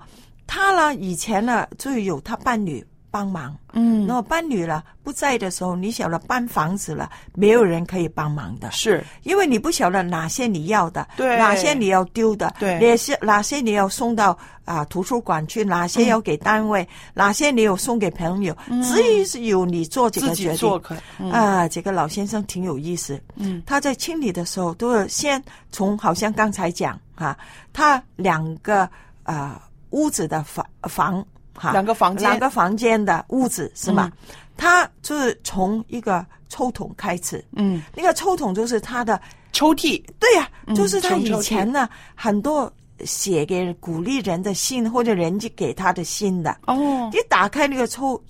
[0.47, 2.83] 他呢，以前呢就有他伴侣
[3.13, 4.07] 帮忙，嗯。
[4.07, 9.05] 那么伴侣了不在的时候，你晓得搬房子了，没有人可以帮忙的，是。
[9.21, 11.37] 因为你不晓得哪些你要的，对。
[11.37, 12.79] 哪些你要丢的，对。
[12.79, 14.35] 哪些哪些你要送到
[14.65, 18.81] 啊、图书馆去，哪些要给单位，哪些你有送给朋友，嗯。
[18.81, 20.57] 只有你做这个决定。
[20.57, 21.31] 做可嗯。
[21.31, 23.21] 啊，这个老先生挺有意思。
[23.35, 27.37] 嗯，他在清理的时候，都是先从好像刚才讲哈、
[27.71, 28.89] 他两个
[29.21, 29.61] 啊、
[29.91, 31.23] 屋子的房房
[31.53, 32.29] 哈、两个房间。
[32.29, 34.11] 两个房间的屋子是吗？
[34.55, 39.19] 他就是从一个抽桶开始，嗯，那个抽桶就是他的
[39.51, 42.71] 抽屉，对呀、嗯就是他以前呢很多
[43.03, 46.55] 写给鼓励人的信，或者人家给他的信的。
[46.67, 48.21] 哦，一打开那个抽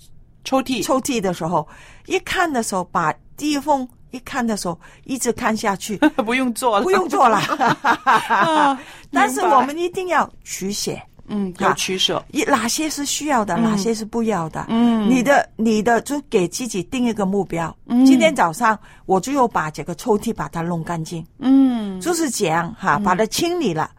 [0.44, 1.66] 抽屉，抽屉的时候，
[2.06, 7.36] 一看的时候，把第一封一看的时候，一直看下去， 不用做了，不用做了。
[7.82, 8.80] 啊
[9.12, 11.02] 但是我们一定要取写。
[11.26, 12.24] 嗯，啊要取舍。
[12.32, 14.66] 一哪些是需要的，嗯哪些是不要的。
[14.68, 17.74] 嗯你的你的就给自己定一个目标。
[17.86, 23.90] 嗯今天早上我就要把这个抽屉把它弄干净，嗯，就是这样哈，把它清理了。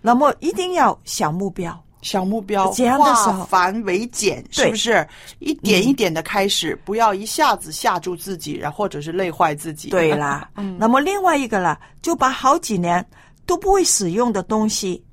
[0.00, 5.06] 那么一定要小目标，小目标，这样的时候化繁为简，是不是？
[5.40, 9.90] 一点一点的开始，不要一下子吓住自己，然后或者是累坏自己。
[9.90, 13.04] 对啦， 嗯那么另外一个啦，就把好几年
[13.44, 15.04] 都不会使用的东西，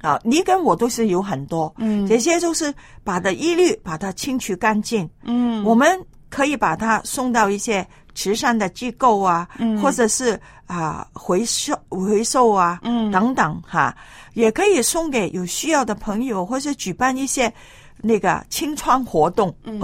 [0.00, 2.06] 啊，你跟我都是有很多，嗯。
[2.06, 2.72] 这些都是
[3.04, 5.62] 把的一律把它清除干净，嗯。
[5.64, 5.88] 我们
[6.28, 9.80] 可以把它送到一些慈善的机构啊，嗯。
[9.80, 13.10] 或者是啊回收回收啊，嗯。
[13.10, 13.96] 等等哈，
[14.34, 17.52] 也可以送给有需要的朋友，或是举办一些
[18.02, 19.78] 那个清创活动，嗯，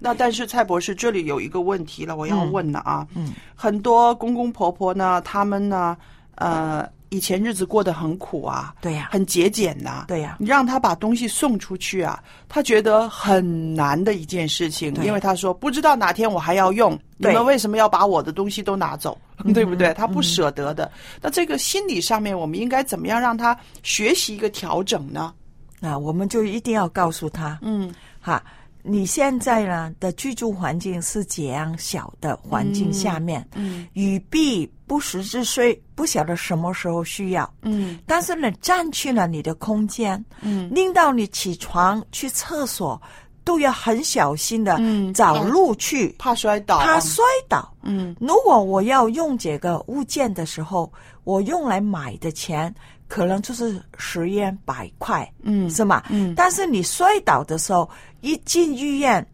[0.00, 3.06] 那但是蔡博士这里有一个问题了，我要问了啊。
[3.14, 5.94] 嗯，很多公公婆婆呢，他们呢，
[6.36, 19.16] 呃，以前日子过得很苦啊，对呀很节俭呐、对呀你让他把东西送出去啊，他觉得很难的一件事情，因为他说不知道哪天我还要用，你们为什么要把我的东西都拿走？
[19.54, 19.88] 对不对？
[19.88, 20.90] 嗯他不舍得的。
[21.22, 25.32] 那这个心理上面，我们应该怎么样让他学习一个调整呢？
[25.80, 28.42] 啊，我们就一定要告诉他，嗯，哈，
[28.82, 37.98] 你现在呢的居住环境是怎样小的环境下面，嗯与必不时之需，不晓得什么时候需要，嗯。
[38.06, 40.68] 但是呢，占据了你的空间，嗯。
[40.72, 43.00] 令到你起床去厕所
[43.44, 46.78] 都要很小心的嗯找路去，怕摔倒。
[46.78, 47.70] 啊，怕摔倒。
[47.82, 48.16] 嗯。
[48.18, 50.90] 如果我要用这个物件的时候，
[51.24, 52.74] 我用来买的钱
[53.06, 55.68] 可能就是十元百块，嗯。
[55.70, 56.02] 是吗？
[56.08, 56.34] 嗯。
[56.34, 57.88] 但是你摔倒的时候，
[58.22, 59.24] 一进医院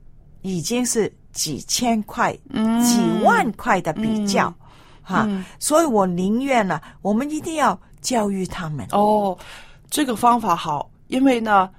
[0.43, 2.83] 已经是几千块、嗯。
[2.83, 4.53] 几万块的比较，
[5.05, 8.87] 哈、嗯所以我宁愿呢，我们一定要教育他们。
[8.91, 9.39] 哦，
[9.91, 11.71] 这个方法好，因为呢，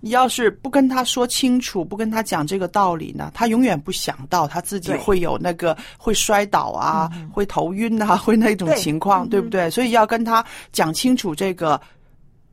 [0.00, 9.70] 你要是不跟他说清楚，不跟他讲这个道理呢，他永远不想到他自己会有那个会摔倒啊，会头晕啊，会那种情况，对不对？
[9.70, 11.80] 所以要跟他讲清楚这个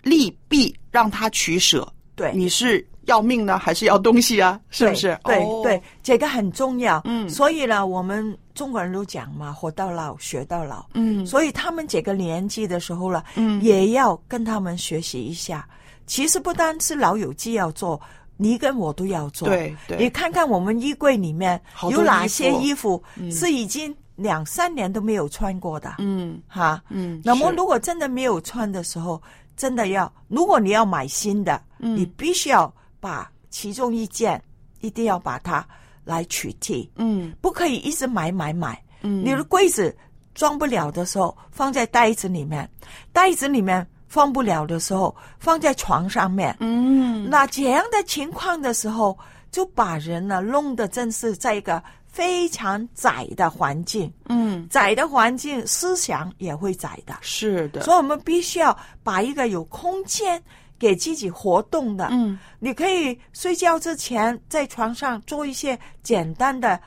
[0.02, 1.88] 利弊，让他取舍。
[2.16, 4.60] 对你是要命呢，还是要东西啊？
[4.70, 5.18] 是不是？
[5.24, 7.02] 对、哦对，这个很重要。
[7.06, 10.86] 嗯所以呢，我们中国人都讲嘛，活到老学到老。
[10.94, 15.68] 嗯所以他们这个年纪的时候了，嗯也要跟他们学习一下。
[16.06, 18.00] 其实不单是老友记要做，
[18.38, 19.48] 你跟我都要做。
[19.48, 25.96] 对对你看看我们衣柜里面有哪些衣服嗯是已经两三年都没有穿过的。
[26.00, 29.22] 嗯哈，嗯，那么如果真的没有穿的时候，
[29.56, 32.72] 真的要，如果你要买新的，嗯你必须要
[33.02, 34.42] 把其中一件
[34.80, 35.68] 一定要把它
[36.06, 38.82] 来取替，嗯不可以一直买买买。
[39.02, 39.94] 嗯，你的柜子
[40.34, 42.66] 装不了的时候，放在袋子里面；
[43.12, 46.56] 袋子里面放不了的时候，放在床上面。
[46.60, 49.18] 嗯那这样的情况的时候，
[49.52, 54.12] 就把人呢弄得真是在一个非常窄的环境。
[54.30, 57.16] 嗯窄的环境，思想也会窄的。
[57.22, 60.42] 是的，所以我们必须要把一个有空间
[60.82, 62.08] 给自己活动的。
[62.12, 66.80] 嗯你可以睡觉之前在床上做一些简单的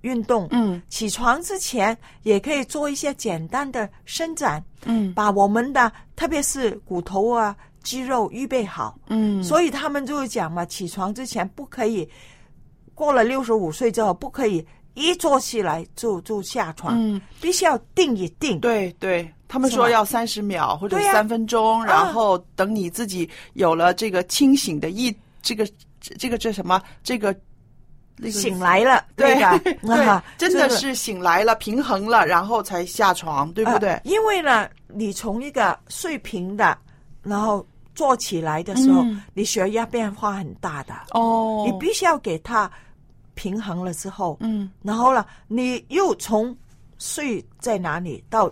[0.00, 8.98] 运动，嗯起床之前也可以做一些简单的伸展，嗯把我们的特别是骨头啊、肌肉预备好。
[9.08, 12.08] 嗯，所以他们就会讲嘛，起床之前不可以，
[12.94, 18.58] 过了六十五岁之后不可以一坐起来就就下床，嗯必须要定一定。
[18.60, 25.68] 对对，他们说要三十秒或者三分钟，啊然后等你自己有了这个清醒的意，这个
[26.00, 27.34] 这个这什么这个。
[28.18, 29.58] 那个醒来了，对吧？
[29.58, 34.00] 对 啊，真的是醒来了，平衡了，然后才下床，对不对呃？
[34.04, 36.78] 因为呢，你从一个睡平的，
[37.22, 37.62] 然后
[37.94, 40.94] 坐起来的时候，嗯你血压变化很大的。
[41.10, 42.70] 哦你必须要给他
[43.34, 46.56] 平衡了之后，嗯，然后呢，你又从
[46.96, 48.50] 睡在哪里到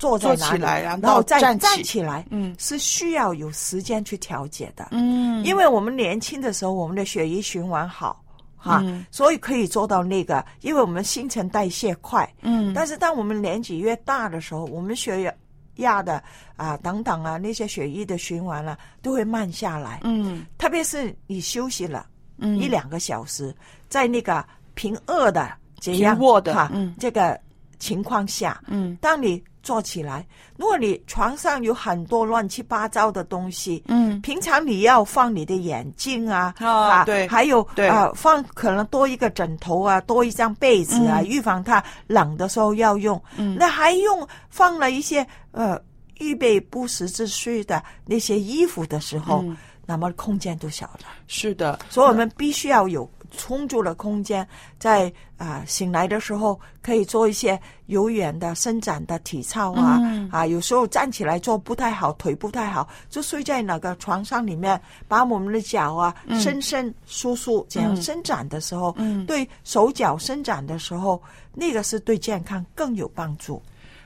[0.00, 4.88] 坐在哪里，坐起来然后再站起站起来，嗯是需要有时间去调节的。
[4.90, 8.20] 嗯因为我们年轻的时候，我们的血液循环好。
[8.62, 12.30] 哈，嗯所以可以做到那个，因为我们新陈代谢快。
[12.42, 15.32] 嗯但是当我们年纪越大的时候，我们血压
[15.76, 16.22] 压的
[16.56, 20.00] 啊等等啊那些血液的循环了、都会慢下来。
[20.04, 23.54] 嗯特别是你休息了嗯一两个小时，
[23.88, 24.44] 在那个
[24.74, 27.40] 平卧的这样卧的哈、嗯这个
[27.78, 34.20] 情况下，嗯当你坐起来，如果你床上有很多乱七八糟的东西，嗯。
[34.22, 37.88] 平常你要放你的眼镜啊，啊对还有对。
[37.88, 41.26] 啊、放可能多一个枕头啊，多一张被子啊，嗯。
[41.26, 43.22] 预防它冷的时候要用。
[43.36, 43.56] 嗯。
[43.58, 45.80] 那还用放了一些呃
[46.18, 49.56] 预备不时之需的那些衣服的时候，嗯。
[49.86, 51.00] 那么空间就小了。
[51.26, 54.46] 是的，所以我们必须要有充足的空间，
[54.78, 60.28] 在啊、醒来的时候可以做一些有氧的伸展的体操啊、嗯。
[60.30, 66.38] 啊，有时候站起来做不太好，腿不太好，就睡在那个床上里面，把我们的脚啊、嗯。
[66.40, 68.02] 伸伸缩缩，这样嗯。
[68.02, 69.24] 伸展的时候，嗯。
[69.26, 71.20] 对手脚伸展的时候，
[71.54, 73.62] 那个是对健康更有帮助。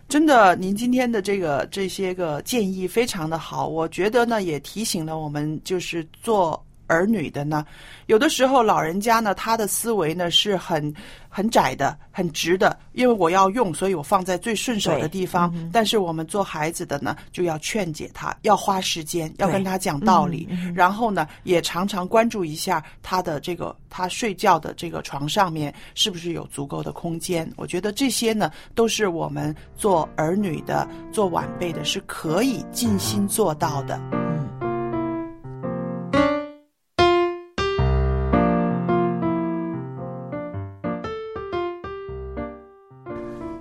[0.07, 7.65] 真的，您今天的这个这些个建议非常的好，我觉得呢也提醒了我们，就是做儿女的呢，
[8.07, 10.93] 有的时候老人家呢他的思维呢是很
[11.29, 15.51] 很窄的、很直的，因为我要用，所以我放在最顺手的地方。
[15.55, 27.51] 嗯但是我们做孩子的呢，就要劝解他，要花时间，要跟他讲道理，嗯嗯然后呢也常常关注一下他的这个他睡觉的这个床上面是不是有足够的空间。
[27.57, 34.01] 我觉得这些呢都是我们做儿女的、做晚辈的是可以尽心做到的。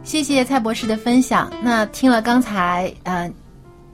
[0.03, 1.51] 谢谢蔡博士的分享。
[1.63, 3.31] 那听了刚才呃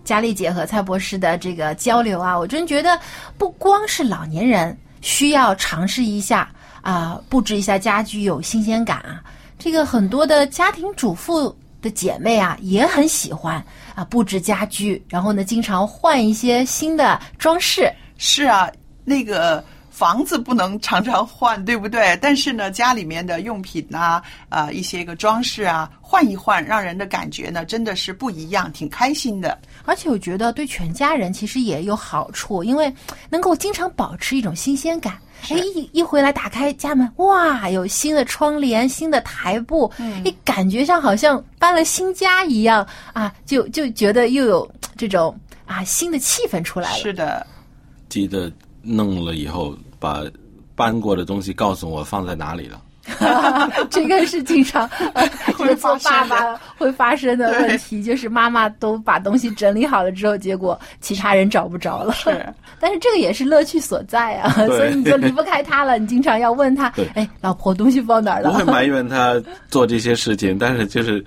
[0.04, 3.00] 佳丽姐和蔡博士的这个交流啊，我真觉得
[3.38, 6.50] 不光是老年人需要尝试一下
[6.82, 9.22] 啊、布置一下家居有新鲜感啊，
[9.58, 17.92] 这个很多的家庭主妇的姐妹啊也很喜欢啊布置家居，然后呢经常换一些新的装饰。
[18.18, 18.70] 是啊，
[19.04, 19.64] 那个
[20.00, 22.18] 房子不能常常换，对不对？
[22.22, 29.60] 但是呢，家里面的用品呐、啊，一些个装饰啊，换一换，让人的感觉呢，真的是不一样，挺开心的。
[29.84, 32.94] 而且我觉得对全家人其实也有好处，因为
[33.30, 35.18] 能够经常保持一种新鲜感。
[35.50, 46.98] 哎，一一回来打开家门，哇，有新的窗帘、新的台布，嗯你感觉上好像搬了新家一样啊，就就觉得又有这种啊新的气氛出来了。
[47.00, 47.46] 是的，
[48.08, 48.50] 记得
[48.82, 50.24] 弄了以后，把
[50.76, 52.82] 搬过的东西告诉我放在哪里了。
[53.90, 54.88] 这个是经常
[55.80, 62.14] 做爸爸会发生的问题，就是妈妈都把东西整理好了之后，结果其他人找不着了。
[62.14, 62.46] 是，
[62.80, 65.98] 但是这个也是乐趣所在啊，所以你就离不开他了。
[65.98, 68.52] 你经常要问他，哎，老婆东西放哪儿了？
[68.52, 71.24] 不会埋怨他做这些事情，但是就是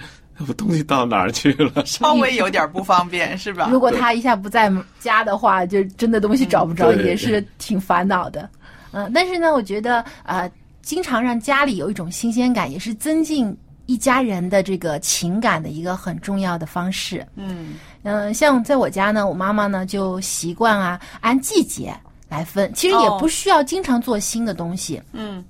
[0.57, 1.85] 东西到哪儿去了？
[1.85, 3.69] 稍微有点不方便，是吧？
[3.73, 8.49] 如果他一下不在家的话，就真的东西找不着，也是挺烦恼的。
[8.93, 10.51] 嗯、但是呢，我觉得呃，
[10.83, 17.27] 经常让家里有一种新鲜感，也是增进一家人的这个情感的一个很重要的方式。
[17.37, 21.95] 嗯嗯、像在我家呢，我妈妈呢就习惯啊按季节
[22.29, 25.03] 来分，其实也哦不需要经常做新的东西。
[25.13, 25.45] 嗯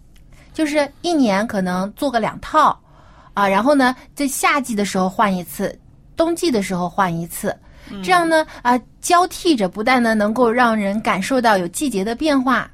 [0.53, 2.78] 就是一年可能做个两套，
[3.32, 5.74] 啊，然后呢，在夏季的时候换一次，
[6.14, 7.57] 冬季的时候换一次，
[8.05, 12.70] 这样呢，啊，交替着，不但呢能够让人感受到有季节的变化，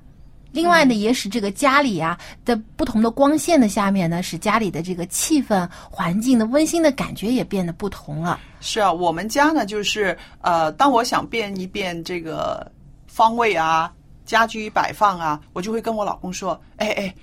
[0.51, 8.41] 另外呢，也使这个家里啊的不同的光线的下面呢，使家里的这个气氛、环境的温馨的感觉也变得不同了。
[8.61, 12.71] 是啊，我们家呢，就是呃，当我想变一变这个
[13.07, 13.93] 方位啊、
[14.25, 17.15] 家居摆放啊，我就会跟我老公说：“哎哎，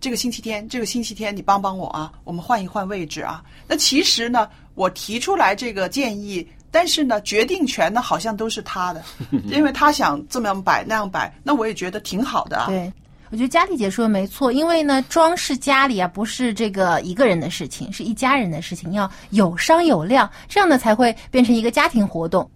[0.00, 9.04] 这个星期天，这个星期天你帮帮我啊，我们换一换位置啊。”那其实呢，我提出来这个建议，但是呢，决定权呢好像都是他的，
[9.44, 12.66] 因为他想这么样摆那样摆，那我也觉得挺好的啊。
[12.66, 12.92] 对，
[13.30, 22.50] 我觉得佳丽姐说的没错，因为呢，装饰家里啊不是这个一个人的事情，是一家人的事情，要有商有量，这样呢才会变成一个家庭活动。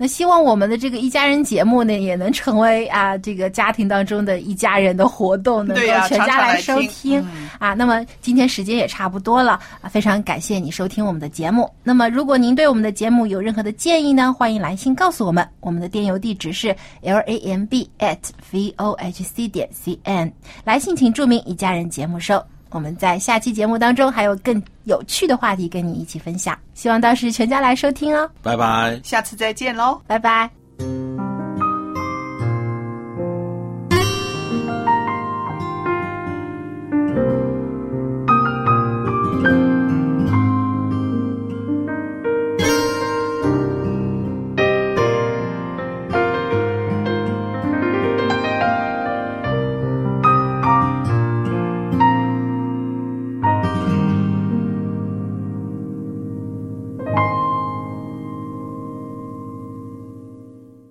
[0.00, 7.20] 那希望我们的这个一家人节目呢，也能成为啊这个家庭当中的一家人的活动，能够全家来收听
[7.58, 7.74] 啊。
[7.74, 11.68] 那么今天时间也差不多了啊，非常感谢你收听我们的节目。
[11.82, 15.46] 那么如果您对我们的节目有任何的建议呢，欢迎来信告诉我们。
[15.60, 18.18] 我们的电邮地址是 l a m b at
[18.52, 20.32] v o h c 点 c n，
[20.62, 22.40] 来信请注明一家人节目收。
[22.70, 28.30] 我们在下期节目当中还有更有趣的话题跟你一起分享，希望到时全家来收听哦。
[28.42, 29.00] 拜拜。
[29.02, 30.50] 下次再见喽，拜拜。「